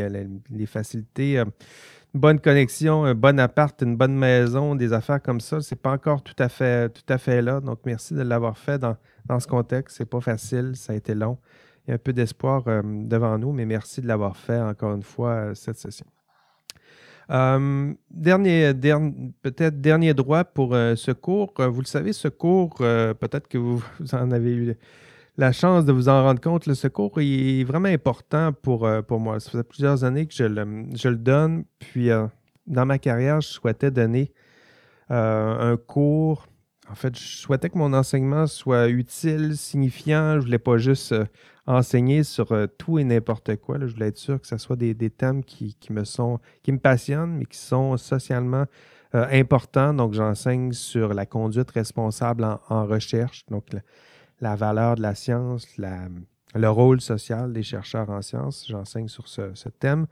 les 0.50 0.66
facilités 0.66 1.42
bonne 2.14 2.38
connexion, 2.38 3.05
un 3.05 3.14
bon 3.14 3.38
appart, 3.40 3.81
une 3.83 3.96
bonne 3.96 4.16
maison, 4.16 4.77
des 4.77 4.92
affaires 4.92 5.20
comme 5.20 5.40
ça, 5.40 5.61
c'est 5.61 5.81
pas 5.81 5.90
encore 5.90 6.22
tout 6.22 6.37
à 6.38 6.48
fait, 6.48 6.88
tout 6.90 7.12
à 7.12 7.18
fait 7.18 7.42
là. 7.42 7.61
Donc, 7.61 7.81
merci 7.85 8.14
de 8.14 8.22
l'avoir 8.22 8.57
fait 8.57 8.79
dans, 8.79 8.96
ce 9.40 9.46
contexte. 9.46 9.96
C'est 9.98 10.09
pas 10.09 10.20
facile, 10.20 10.72
ça 10.77 10.92
a 10.92 10.96
été 10.96 11.14
long. 11.14 11.38
Il 11.87 11.90
y 11.90 11.92
a 11.92 11.96
un 11.96 11.98
peu 11.98 12.12
d'espoir 12.12 12.62
euh, 12.66 12.83
devant 12.85 13.37
nous, 13.37 13.53
mais 13.53 13.66
merci 13.66 14.00
de 14.00 14.07
l'avoir 14.07 14.37
fait 14.37 14.61
encore 14.61 14.94
une 14.94 15.03
fois 15.03 15.31
euh, 15.31 15.55
cette 15.55 15.77
session. 15.77 16.07
Euh, 17.31 17.92
dernier, 18.11 18.72
peut-être 19.42 19.81
dernier 19.81 20.14
droit 20.14 20.44
pour 20.44 20.74
ce 20.74 21.11
cours. 21.11 21.53
vous 21.59 21.81
le 21.81 21.87
savez, 21.87 22.12
ce 22.12 22.29
cours, 22.29 22.77
peut-être 22.77 23.48
que 23.48 23.59
vous, 23.59 23.83
en 24.12 24.31
avez 24.31 24.55
eu 24.55 24.77
la 25.36 25.52
chance 25.52 25.84
de 25.84 25.92
vous 25.92 26.08
en 26.08 26.22
rendre 26.22 26.40
compte. 26.40 26.66
Le 26.66 26.74
secours 26.74 27.12
est 27.20 27.64
vraiment 27.64 27.88
important 27.88 28.52
pour, 28.52 28.86
euh, 28.86 29.02
pour 29.02 29.20
moi. 29.20 29.40
Ça 29.40 29.50
fait 29.50 29.64
plusieurs 29.64 30.04
années 30.04 30.26
que 30.26 30.34
je 30.34 30.44
le, 30.44 30.86
je 30.94 31.08
le 31.08 31.16
donne. 31.16 31.64
Puis, 31.78 32.10
euh, 32.10 32.26
dans 32.66 32.86
ma 32.86 32.98
carrière, 32.98 33.40
je 33.40 33.48
souhaitais 33.48 33.90
donner 33.90 34.32
euh, 35.10 35.72
un 35.72 35.76
cours. 35.76 36.46
En 36.88 36.94
fait, 36.94 37.18
je 37.18 37.38
souhaitais 37.38 37.70
que 37.70 37.78
mon 37.78 37.92
enseignement 37.94 38.46
soit 38.46 38.88
utile, 38.88 39.56
signifiant. 39.56 40.34
Je 40.34 40.36
ne 40.36 40.42
voulais 40.42 40.58
pas 40.58 40.76
juste 40.76 41.14
enseigner 41.66 42.24
sur 42.24 42.54
tout 42.78 42.98
et 42.98 43.04
n'importe 43.04 43.56
quoi. 43.56 43.78
Je 43.80 43.86
voulais 43.86 44.08
être 44.08 44.18
sûr 44.18 44.38
que 44.38 44.46
ce 44.46 44.58
soit 44.58 44.76
des, 44.76 44.92
des 44.92 45.08
thèmes 45.08 45.42
qui, 45.42 45.74
qui, 45.80 45.94
me 45.94 46.04
sont, 46.04 46.40
qui 46.62 46.72
me 46.72 46.78
passionnent, 46.78 47.38
mais 47.38 47.46
qui 47.46 47.56
sont 47.56 47.96
socialement 47.96 48.66
importants. 49.14 49.94
Donc, 49.94 50.12
j'enseigne 50.12 50.72
sur 50.72 51.14
la 51.14 51.24
conduite 51.24 51.70
responsable 51.70 52.44
en, 52.68 52.84
recherche. 52.84 53.46
Donc, 53.46 53.64
valeur 54.40 54.96
de 54.96 55.02
la 55.02 55.14
science, 55.14 55.66
le 56.54 56.70
rôle 56.70 57.00
social 57.00 57.52
des 57.52 57.62
chercheurs 57.62 58.10
en 58.10 58.22
sciences. 58.22 58.66
J'enseigne 58.68 59.08
sur 59.08 59.28
ce, 59.28 59.68
thème. 59.78 60.06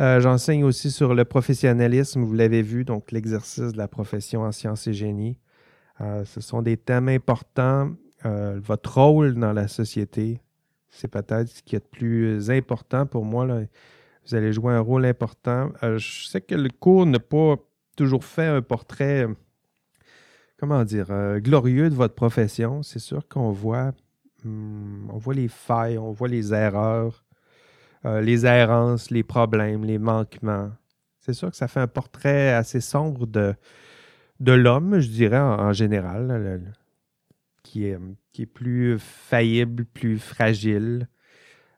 Euh, 0.00 0.20
j'enseigne 0.20 0.64
aussi 0.64 0.90
sur 0.90 1.14
le 1.14 1.24
professionnalisme, 1.24 2.22
vous 2.22 2.34
l'avez 2.34 2.62
vu, 2.62 2.84
donc 2.84 3.10
l'exercice 3.10 3.72
de 3.72 3.78
la 3.78 3.88
profession 3.88 4.42
en 4.42 4.52
sciences 4.52 4.86
et 4.86 4.92
génie. 4.92 5.38
Euh, 6.00 6.24
ce 6.24 6.40
sont 6.40 6.62
des 6.62 6.76
thèmes 6.76 7.08
importants. 7.08 7.90
Euh, 8.24 8.60
votre 8.62 9.00
rôle 9.00 9.34
dans 9.34 9.52
la 9.52 9.66
société, 9.66 10.40
c'est 10.88 11.08
peut-être 11.08 11.48
ce 11.48 11.62
qui 11.62 11.76
est 11.76 11.84
le 11.84 11.98
plus 11.98 12.50
important 12.50 13.06
pour 13.06 13.24
moi. 13.24 13.46
Vous 13.46 14.34
allez 14.34 14.52
jouer 14.52 14.74
un 14.74 14.80
rôle 14.80 15.04
important. 15.06 15.70
je 15.82 16.28
sais 16.28 16.40
que 16.40 16.54
le 16.54 16.68
cours 16.68 17.06
n'a 17.06 17.18
pas 17.18 17.56
toujours 17.96 18.24
fait 18.24 18.46
un 18.46 18.62
portrait 18.62 19.26
comment 20.58 20.84
dire, 20.84 21.06
euh, 21.10 21.38
glorieux 21.38 21.88
de 21.88 21.94
votre 21.94 22.14
profession. 22.14 22.82
C'est 22.82 22.98
sûr 22.98 23.26
qu'on 23.28 23.52
voit, 23.52 23.92
hmm, 24.44 25.08
voit 25.12 25.34
les 25.34 25.48
failles, 25.48 25.98
on 25.98 26.10
voit 26.10 26.28
les 26.28 26.52
erreurs, 26.52 27.24
euh, 28.04 28.20
les 28.20 28.44
errances, 28.44 29.10
les 29.10 29.22
problèmes, 29.22 29.84
les 29.84 29.98
manquements. 29.98 30.70
C'est 31.20 31.32
sûr 31.32 31.50
que 31.50 31.56
ça 31.56 31.68
fait 31.68 31.80
un 31.80 31.86
portrait 31.86 32.52
assez 32.52 32.80
sombre 32.80 33.26
de, 33.26 33.54
l'homme, 34.40 34.98
je 34.98 35.08
dirais, 35.08 35.38
en, 35.38 35.72
général, 35.72 36.62
qui, 37.62 37.84
est, 37.84 38.46
plus 38.46 38.98
faillible, 38.98 39.84
plus 39.84 40.18
fragile. 40.18 41.08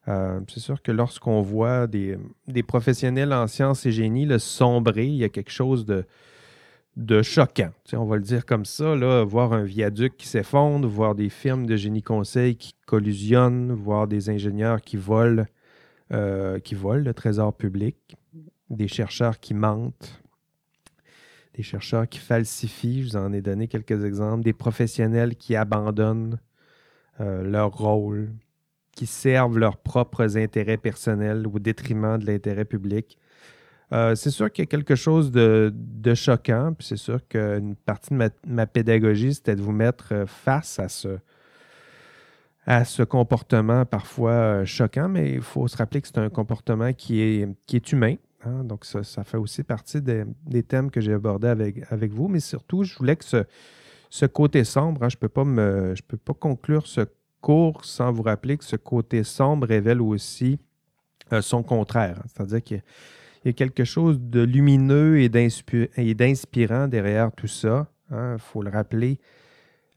Euh, 0.08 0.40
c'est 0.48 0.60
sûr 0.60 0.82
que 0.82 0.92
lorsqu'on 0.92 1.42
voit 1.42 1.86
des, 1.86 2.16
des, 2.46 2.62
professionnels 2.62 3.32
en 3.32 3.46
sciences 3.46 3.86
et 3.86 3.92
génie 3.92 4.24
le 4.24 4.38
sombrer, 4.38 5.06
il 5.06 5.16
y 5.16 5.24
a 5.24 5.28
quelque 5.28 5.50
chose 5.50 5.84
de, 5.84 6.06
de 6.96 7.22
choquant. 7.22 7.70
on 7.92 8.04
va 8.04 8.16
le 8.16 8.22
dire 8.22 8.44
comme 8.44 8.64
ça, 8.64 8.94
voir 9.24 9.52
un 9.52 9.62
viaduc 9.62 10.16
qui 10.16 10.26
s'effondre, 10.26 10.88
voir 10.88 11.14
des 11.14 11.28
firmes 11.28 11.66
de 11.66 11.76
génie 11.76 12.02
conseil 12.02 12.56
qui 12.56 12.74
collusionnent, 12.86 13.72
voir 13.72 14.08
des 14.08 14.28
ingénieurs 14.28 14.80
qui 14.82 14.96
volent, 14.96 15.44
euh, 16.12 16.58
qui 16.58 16.74
volent 16.74 17.04
le 17.04 17.14
trésor 17.14 17.54
public, 17.54 18.16
des 18.68 18.88
chercheurs 18.88 19.38
qui 19.38 19.54
mentent, 19.54 20.20
des 21.54 21.62
chercheurs 21.62 22.08
qui 22.08 22.18
falsifient, 22.18 23.02
je 23.02 23.08
vous 23.10 23.16
en 23.16 23.32
ai 23.32 23.40
donné 23.40 23.68
quelques 23.68 24.04
exemples, 24.04 24.42
des 24.42 24.52
professionnels 24.52 25.36
qui 25.36 25.56
abandonnent 25.56 26.38
euh, 27.20 27.42
leur 27.42 27.72
rôle, 27.76 28.30
qui 28.92 29.06
servent 29.06 29.58
leurs 29.58 29.76
propres 29.76 30.36
intérêts 30.36 30.76
personnels 30.76 31.46
au 31.46 31.58
détriment 31.58 32.18
de 32.18 32.26
l'intérêt 32.26 32.64
public. 32.64 33.18
Euh, 33.92 34.14
c'est 34.14 34.30
sûr 34.30 34.52
qu'il 34.52 34.62
y 34.62 34.66
a 34.66 34.70
quelque 34.70 34.94
chose 34.94 35.32
de, 35.32 35.72
choquant, 36.14 36.72
puis 36.76 36.86
c'est 36.86 36.96
sûr 36.96 37.26
qu'une 37.28 37.74
partie 37.74 38.14
de 38.14 38.30
ma, 38.46 38.66
pédagogie, 38.66 39.34
c'était 39.34 39.56
de 39.56 39.62
vous 39.62 39.72
mettre 39.72 40.12
euh, 40.12 40.26
face 40.26 40.78
à 40.78 40.88
ce, 42.84 43.02
comportement 43.02 43.84
parfois 43.84 44.30
euh, 44.30 44.64
choquant, 44.64 45.08
mais 45.08 45.32
il 45.32 45.42
faut 45.42 45.66
se 45.66 45.76
rappeler 45.76 46.00
que 46.00 46.06
c'est 46.06 46.18
un 46.18 46.30
comportement 46.30 46.92
qui 46.92 47.20
est, 47.20 47.92
humain. 47.92 48.14
Hein. 48.44 48.64
donc, 48.64 48.84
ça, 48.84 49.24
fait 49.24 49.36
aussi 49.36 49.64
partie 49.64 50.00
des, 50.00 50.62
thèmes 50.62 50.90
que 50.90 51.00
j'ai 51.00 51.12
abordés 51.12 51.48
avec, 51.48 52.12
vous, 52.12 52.28
mais 52.28 52.40
surtout, 52.40 52.84
je 52.84 52.96
voulais 52.96 53.16
que 53.16 53.24
ce, 53.24 53.44
ce 54.08 54.24
côté 54.24 54.62
sombre, 54.62 55.02
hein, 55.02 55.08
je 55.08 55.16
ne 55.16 55.20
peux, 55.20 55.28
pas 55.28 55.44
peux 56.06 56.16
pas 56.16 56.34
conclure 56.34 56.86
ce 56.86 57.02
cours 57.40 57.84
sans 57.84 58.12
vous 58.12 58.22
rappeler 58.22 58.56
que 58.56 58.64
ce 58.64 58.76
côté 58.76 59.24
sombre 59.24 59.66
révèle 59.66 60.00
aussi 60.00 60.60
son 61.40 61.62
contraire. 61.62 62.18
Hein. 62.18 62.26
C'est-à-dire 62.28 62.62
que 62.62 62.74
il 63.44 63.48
y 63.48 63.50
a 63.50 63.52
quelque 63.52 63.84
chose 63.84 64.20
de 64.20 64.40
lumineux 64.40 65.20
et 65.20 65.28
d'inspirant 65.28 66.88
derrière 66.88 67.32
tout 67.32 67.46
ça. 67.46 67.88
Il 68.10 68.16
hein. 68.16 68.38
faut 68.38 68.62
le 68.62 68.70
rappeler. 68.70 69.18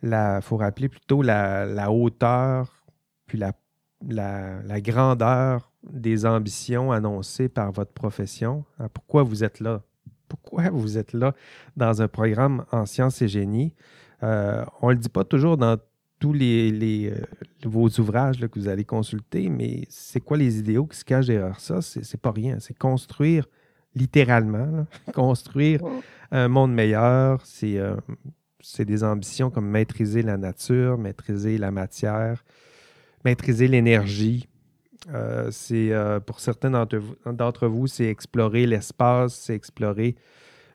Il 0.02 0.40
faut 0.42 0.58
rappeler 0.58 0.90
plutôt 0.90 1.22
la, 1.22 1.92
hauteur, 1.92 2.86
puis 3.26 3.38
la, 3.38 4.82
grandeur 4.82 5.72
des 5.92 6.26
ambitions 6.26 6.92
annoncées 6.92 7.50
par 7.50 7.72
votre 7.72 7.92
profession. 7.92 8.66
Hein. 8.80 8.88
pourquoi 8.94 9.24
vous 9.24 9.44
êtes 9.44 9.60
là? 9.60 9.82
Pourquoi 10.28 10.70
vous 10.70 10.98
êtes 10.98 11.14
là 11.14 11.34
dans 11.78 12.02
un 12.02 12.08
programme 12.08 12.66
en 12.72 12.86
sciences 12.86 13.22
et 13.22 13.28
génie? 13.28 13.76
Euh, 14.24 14.64
on 14.82 14.88
ne 14.90 14.94
le 14.94 15.00
dit 15.00 15.10
pas 15.10 15.24
toujours 15.26 15.58
dans 15.58 15.78
tous 16.24 16.32
les, 16.32 17.12
euh, 17.12 17.22
vos 17.66 17.90
ouvrages 18.00 18.40
que 18.40 18.58
vous 18.58 18.70
allez 18.70 18.86
consulter, 18.86 19.50
mais 19.50 19.84
c'est 19.90 20.22
quoi 20.22 20.38
les 20.38 20.58
idéaux 20.58 20.86
qui 20.86 20.98
se 20.98 21.04
cachent 21.04 21.26
derrière 21.26 21.60
ça? 21.60 21.82
C'est 21.82 22.22
pas 22.22 22.32
rien. 22.32 22.60
C'est 22.62 22.78
construire 22.78 23.46
littéralement, 23.94 24.88
construire 25.14 25.82
un 26.32 26.48
monde 26.48 26.74
meilleur. 26.74 27.44
Euh, 27.64 27.98
c'est 28.62 28.86
des 28.86 29.04
ambitions 29.04 29.50
comme 29.50 29.68
maîtriser 29.68 30.22
la 30.22 30.38
nature, 30.38 30.98
maîtriser 30.98 31.58
la 31.58 31.72
matière, 31.72 32.46
maîtriser 33.26 33.68
l'énergie. 33.68 34.48
Euh, 35.14 35.52
c'est 35.52 35.92
pour 36.26 36.40
certains 36.40 36.72
d'entre 37.26 37.68
vous, 37.68 37.88
c'est 37.88 38.06
explorer 38.06 38.66
l'espace, 38.66 39.36
c'est 39.36 39.56
explorer 39.56 40.16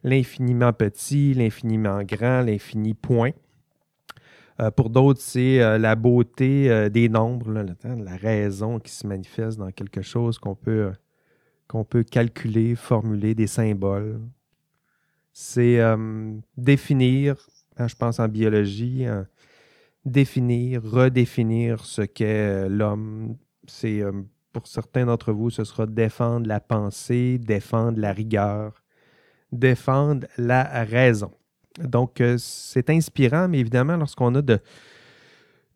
l'infiniment 0.04 0.74
petit, 0.74 1.32
l'infiniment 1.32 2.02
grand, 2.02 2.42
l'infini 2.42 2.92
point. 2.92 3.30
Euh, 4.60 4.70
pour 4.70 4.90
d'autres, 4.90 5.20
c'est 5.20 5.62
euh, 5.62 5.78
la 5.78 5.94
beauté 5.94 6.70
euh, 6.70 6.88
des 6.88 7.08
nombres, 7.08 7.52
la 7.52 8.16
raison 8.16 8.80
qui 8.80 8.90
se 8.90 9.06
manifeste 9.06 9.58
dans 9.58 9.70
quelque 9.70 10.02
chose 10.02 10.38
qu'on 10.38 10.56
peut, 10.56 10.92
peut 11.88 12.02
calculer, 12.02 12.74
formuler, 12.74 13.34
des 13.34 13.46
symboles. 13.46 14.20
C'est 15.32 15.78
définir, 16.56 17.36
hein, 17.76 17.86
je 17.86 17.94
pense 17.94 18.18
en 18.18 18.26
biologie, 18.26 19.06
définir, 20.04 20.82
redéfinir 20.82 21.84
ce 21.84 22.02
qu'est 22.02 22.68
l'homme. 22.68 23.36
C'est 23.68 24.02
pour 24.52 24.66
certains 24.66 25.06
d'entre 25.06 25.32
vous, 25.32 25.50
ce 25.50 25.62
sera 25.62 25.86
défendre 25.86 26.48
la 26.48 26.58
pensée, 26.58 27.38
défendre 27.38 28.00
la 28.00 28.12
rigueur, 28.12 28.82
défendre 29.52 30.26
la 30.38 30.64
raison. 30.82 31.30
Donc, 31.84 32.20
euh, 32.20 32.36
c'est 32.38 32.90
inspirant, 32.90 33.48
mais 33.48 33.60
évidemment, 33.60 33.96
lorsqu'on 33.96 34.34
a 34.34 34.42
de, 34.42 34.58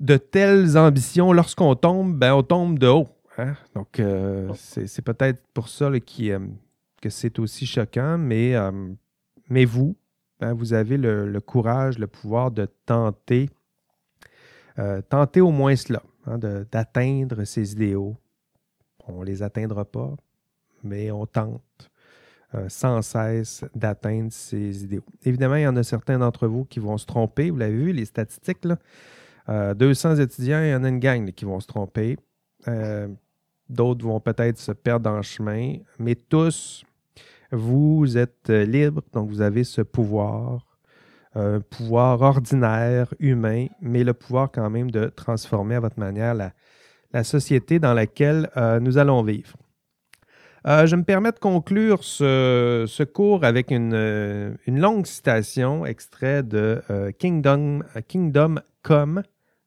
de 0.00 0.16
telles 0.16 0.76
ambitions, 0.76 1.32
lorsqu'on 1.32 1.74
tombe, 1.74 2.16
ben, 2.18 2.34
on 2.34 2.42
tombe 2.42 2.78
de 2.78 2.88
haut. 2.88 3.08
Hein? 3.38 3.54
Donc, 3.74 4.00
euh, 4.00 4.52
c'est 4.54 5.02
peut-être 5.02 5.42
pour 5.54 5.68
ça 5.68 5.90
qui, 6.00 6.32
euh, 6.32 6.40
que 7.00 7.10
c'est 7.10 7.38
aussi 7.38 7.66
choquant, 7.66 8.18
mais 8.18 8.54
mais 9.48 9.64
vous, 9.64 9.96
ben, 10.40 10.54
vous 10.54 10.72
avez 10.72 10.96
le, 10.96 11.40
courage, 11.40 11.98
le 11.98 12.06
pouvoir 12.06 12.50
de 12.50 12.66
tenter, 12.86 13.50
tenter 15.08 15.40
au 15.40 15.50
moins 15.50 15.76
cela, 15.76 16.02
hein, 16.26 16.38
d'atteindre 16.38 17.44
ces 17.44 17.72
idéaux. 17.72 18.16
On 19.08 19.20
ne 19.20 19.24
les 19.26 19.42
atteindra 19.42 19.84
pas, 19.84 20.14
mais 20.82 21.10
on 21.10 21.26
tente 21.26 21.90
euh, 22.54 22.68
sans 22.68 23.02
cesse 23.02 23.64
d'atteindre 23.74 24.32
ces 24.32 24.84
idéaux. 24.84 25.04
Évidemment, 25.24 25.56
il 25.56 25.62
y 25.62 25.66
en 25.66 25.76
a 25.76 25.82
certains 25.82 26.18
d'entre 26.18 26.46
vous 26.46 26.64
qui 26.64 26.80
vont 26.80 26.98
se 26.98 27.06
tromper. 27.06 27.50
Vous 27.50 27.58
l'avez 27.58 27.76
vu, 27.76 27.92
les 27.92 28.04
statistiques, 28.04 28.64
là. 28.64 28.78
200 29.74 30.16
étudiants, 30.16 30.62
il 30.62 30.70
y 30.70 30.74
en 30.74 30.84
a 30.84 30.88
une 30.88 31.00
gang 31.00 31.32
qui 31.32 31.44
vont 31.44 31.58
se 31.58 31.66
tromper. 31.66 32.16
D'autres 33.72 34.04
vont 34.04 34.20
peut-être 34.20 34.58
se 34.58 34.72
perdre 34.72 35.08
en 35.08 35.22
chemin, 35.22 35.76
mais 35.98 36.14
tous, 36.14 36.84
vous 37.50 38.18
êtes 38.18 38.50
euh, 38.50 38.64
libre, 38.64 39.02
donc 39.12 39.30
vous 39.30 39.40
avez 39.40 39.64
ce 39.64 39.80
pouvoir, 39.80 40.78
un 41.34 41.60
pouvoir 41.60 42.20
ordinaire, 42.20 43.14
humain, 43.18 43.68
mais 43.80 44.04
le 44.04 44.12
pouvoir 44.12 44.50
quand 44.52 44.68
même 44.68 44.90
de 44.90 45.06
transformer 45.06 45.76
à 45.76 45.80
votre 45.80 45.98
manière 45.98 46.34
la, 46.34 47.24
société 47.24 47.78
dans 47.78 47.94
laquelle 47.94 48.50
euh, 48.56 48.78
nous 48.78 48.98
allons 48.98 49.22
vivre. 49.22 49.56
Euh, 50.66 50.87
je 50.87 50.94
me 50.96 51.03
permets 51.03 51.33
de 51.33 51.38
conclure 51.38 52.05
ce, 52.05 53.03
cours 53.05 53.44
avec 53.44 53.70
une, 53.70 54.57
longue 54.66 55.07
citation 55.07 55.85
extrait 55.85 56.42
de 56.42 56.83
Kingdom, 57.18 57.81
Kingdom 58.07 58.57
Come, 58.83 59.22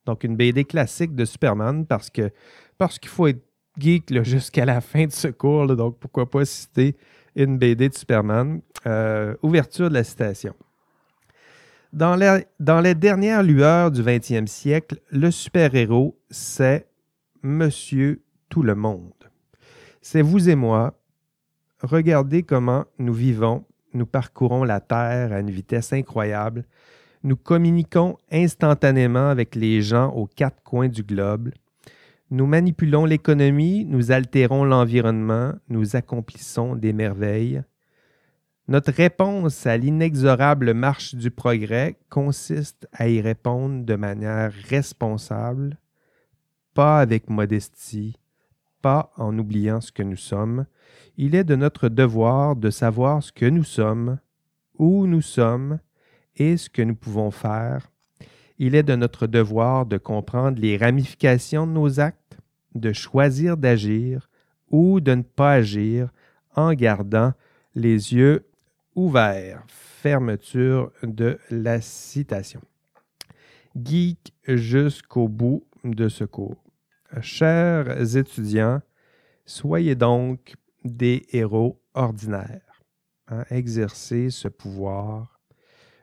donc 0.06 0.24
une 0.24 0.36
BD 0.36 0.64
classique 0.66 1.16
de 1.16 1.26
Superman, 1.26 1.86
parce 1.86 2.10
que 2.10 2.32
parce 2.78 3.00
qu'il 3.00 3.10
faut 3.10 3.28
être 3.28 3.44
geek 3.78 4.24
jusqu'à 4.24 4.66
la 4.66 4.82
fin 4.82 5.06
de 5.06 5.12
ce 5.12 5.28
cours, 5.28 5.68
donc 5.76 5.98
pourquoi 6.00 6.30
pas 6.30 6.46
citer 6.46 6.96
une 7.36 7.58
BD 7.58 7.90
de 7.90 7.94
Superman. 7.94 8.62
Euh, 8.88 9.36
ouverture 9.42 9.90
de 9.90 9.96
la 9.96 10.04
citation. 10.04 10.54
Dans, 11.92 12.20
dans 12.60 12.82
les 12.82 12.96
dernières 12.96 13.44
lueurs 13.44 13.90
du 13.90 14.04
20e 14.04 14.48
siècle, 14.48 15.00
le 15.12 15.32
super-héros, 15.32 16.18
c'est 16.30 16.88
Monsieur 17.42 18.22
Tout 18.50 18.64
le 18.64 18.76
Monde. 18.76 19.14
C'est 20.08 20.22
vous 20.22 20.50
et 20.50 20.56
moi. 20.56 20.94
Regardez 21.82 22.44
comment 22.44 22.86
nous 23.00 23.12
vivons, 23.12 23.65
nous 23.96 24.06
parcourons 24.06 24.63
la 24.63 24.80
Terre 24.80 25.34
à 25.34 25.39
une 25.39 25.50
vitesse 25.50 25.94
incroyable. 25.94 26.65
Nous 27.24 27.36
communiquons 27.36 28.15
instantanément 28.32 29.30
avec 29.30 29.56
les 29.56 29.82
gens 29.82 30.12
aux 30.12 30.28
quatre 30.28 30.62
coins 30.62 30.89
du 30.89 31.02
globe. 31.02 31.50
Nous 32.30 32.46
manipulons 32.46 33.06
l'économie, 33.06 33.84
nous 33.84 34.12
altérons 34.12 34.63
l'environnement, 34.63 35.54
nous 35.70 35.96
accomplissons 35.96 36.76
des 36.76 36.94
merveilles. 36.94 37.63
Notre 38.68 38.91
réponse 38.91 39.65
à 39.65 39.76
l'inexorable 39.76 40.76
marche 40.76 41.15
du 41.15 41.32
progrès 41.32 41.98
consiste 42.12 42.88
à 42.94 43.10
y 43.10 43.22
répondre 43.22 43.84
de 43.84 43.96
manière 43.96 44.54
responsable, 44.70 45.80
pas 46.76 47.00
avec 47.00 47.28
modestie, 47.28 48.20
en 48.86 49.38
oubliant 49.38 49.82
ce 49.82 49.91
que 49.91 50.04
nous 50.04 50.17
sommes. 50.17 50.65
Il 51.17 51.36
est 51.36 51.43
de 51.43 51.56
notre 51.56 51.89
devoir 51.89 52.56
de 52.56 52.69
savoir 52.69 53.24
ce 53.24 53.32
que 53.32 53.45
nous 53.45 53.63
sommes, 53.63 54.19
où 54.78 55.08
nous 55.08 55.21
sommes 55.21 55.80
et 56.36 56.58
ce 56.58 56.69
que 56.69 56.82
nous 56.82 56.95
pouvons 56.95 57.32
faire 57.32 57.89
il 58.58 58.76
est 58.76 58.84
de 58.84 58.95
notre 58.95 59.28
devoir 59.28 59.86
de 59.86 59.98
comprendre 59.98 60.60
les 60.60 60.78
ramifications 60.78 61.67
de 61.67 61.74
nos 61.74 62.00
actes, 62.00 62.38
de 62.74 62.93
choisir 62.93 63.58
d'agir 63.58 64.30
ou 64.69 65.00
de 65.00 65.15
ne 65.15 65.24
pas 65.24 65.54
agir 65.54 66.10
en 66.56 66.74
gardant 66.74 67.34
les 67.76 68.13
yeux 68.13 68.45
ouverts. 68.95 69.63
Fermeture 69.67 70.91
de 71.04 71.39
la 71.50 71.82
citation. 71.82 72.62
Geek 73.76 74.34
jusqu'au 74.48 75.28
bout 75.28 75.65
de 75.84 76.08
ce 76.08 76.24
cours. 76.24 76.64
Chers 77.21 78.15
étudiants, 78.17 78.82
soyez 79.45 79.95
donc 79.95 80.56
des 80.84 81.25
héros 81.32 81.82
ordinaires. 81.93 82.84
Hein, 83.28 83.43
exercez 83.49 84.30
ce 84.30 84.47
pouvoir 84.47 85.36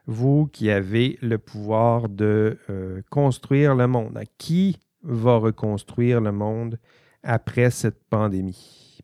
vous 0.05 0.47
qui 0.47 0.69
avez 0.69 1.17
le 1.21 1.37
pouvoir 1.37 2.09
de 2.09 2.57
euh, 2.69 3.01
construire 3.09 3.75
le 3.75 3.87
monde. 3.87 4.19
Qui 4.37 4.79
va 5.01 5.37
reconstruire 5.37 6.21
le 6.21 6.31
monde 6.31 6.79
après 7.23 7.71
cette 7.71 8.03
pandémie? 8.09 8.99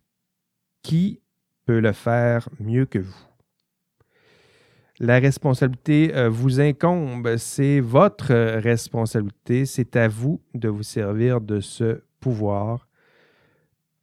Qui 0.81 1.21
peut 1.65 1.79
le 1.79 1.93
faire 1.93 2.49
mieux 2.59 2.85
que 2.85 2.99
vous? 2.99 3.28
La 5.01 5.19
responsabilité 5.19 6.13
euh, 6.13 6.27
vous 6.27 6.59
incombe, 6.59 7.37
c'est 7.37 7.79
votre 7.79 8.33
responsabilité, 8.33 9.65
c'est 9.65 9.95
à 9.95 10.09
vous 10.09 10.41
de 10.53 10.67
vous 10.67 10.83
servir 10.83 11.39
de 11.39 11.61
ce 11.61 12.01
pouvoir, 12.19 12.85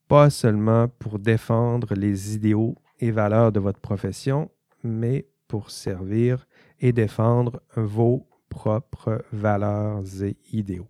pas 0.09 0.31
seulement 0.31 0.89
pour 0.89 1.19
défendre 1.19 1.95
les 1.95 2.35
idéaux 2.35 2.77
et 2.99 3.11
valeurs 3.11 3.53
de 3.53 3.61
votre 3.61 3.79
profession, 3.79 4.51
mais 4.83 5.27
pour 5.49 5.71
servir 5.71 6.47
et 6.81 6.93
défendre 6.93 7.61
vos 7.75 8.27
propres 8.49 9.23
valeurs 9.33 10.03
et 10.23 10.39
idéaux. 10.51 10.89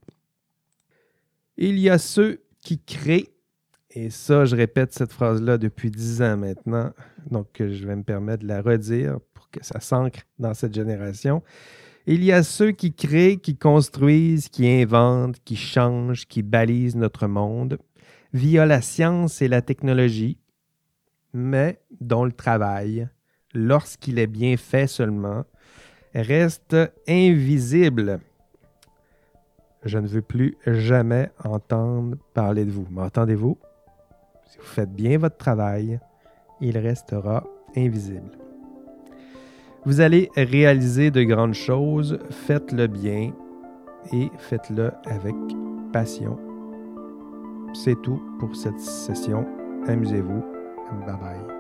Il 1.57 1.81
y 1.81 1.91
a 1.91 1.99
ceux 1.99 2.43
qui 2.61 2.79
créent, 2.79 3.33
et 3.91 4.11
ça, 4.11 4.45
je 4.45 4.55
répète 4.55 4.93
cette 4.93 5.13
phrase-là 5.13 5.59
depuis 5.59 5.91
dix 5.91 6.23
ans 6.23 6.37
maintenant, 6.37 6.93
donc 7.29 7.49
je 7.59 7.85
vais 7.85 7.97
me 7.97 8.05
permettre 8.05 8.45
de 8.45 8.49
la 8.49 8.63
redire 8.63 9.19
que 9.59 9.67
ça 9.67 9.81
s'ancre 9.81 10.21
dans 10.39 10.55
cette 10.55 10.75
génération. 10.75 11.43
Il 12.07 12.23
y 12.23 12.33
a 12.33 12.43
ceux 12.43 12.71
qui 12.71 12.95
créent, 12.95 13.39
qui 13.39 13.57
construisent, 13.57 14.49
qui 14.49 14.69
inventent, 14.69 15.43
qui 15.45 15.57
changent, 15.57 16.27
qui 16.27 16.43
balisent 16.43 16.97
notre 16.97 17.27
monde 17.27 17.79
via 18.33 18.67
la 18.67 18.81
science 18.81 19.43
et 19.43 19.49
la 19.49 19.63
technologie, 19.63 20.39
mais 21.33 21.81
dont 22.01 22.25
le 22.25 22.33
travail, 22.33 23.09
lorsqu'il 23.55 24.19
est 24.19 24.27
bien 24.27 24.57
fait 24.57 24.87
seulement, 24.87 25.45
reste 26.15 26.77
invisible. 27.09 28.21
Je 29.85 29.99
ne 29.99 30.07
veux 30.07 30.23
plus 30.23 30.57
jamais 30.67 31.31
entendre 31.45 32.17
parler 32.35 32.65
de 32.65 32.71
vous. 32.71 32.87
M'entendez-vous? 32.91 33.59
Si 34.49 34.59
vous 34.59 34.65
faites 34.65 34.93
bien 34.93 35.19
votre 35.19 35.37
travail, 35.37 36.01
il 36.61 36.79
restera 36.79 37.45
invisible. 37.77 38.46
Vous 39.87 40.01
allez 40.01 40.31
réaliser 40.37 41.13
de 41.13 41.23
grandes 41.23 41.55
choses, 41.55 42.19
faites-le 42.29 42.89
bien 42.89 43.31
et 44.13 44.31
faites-le 44.37 44.91
avec 45.05 45.37
passion. 45.93 46.37
C'est 47.73 48.01
tout 48.03 48.21
pour 48.41 48.57
cette 48.57 48.81
session. 48.81 49.47
Amusez-vous. 49.87 50.43
Bye 51.07 51.17
bye. 51.21 51.56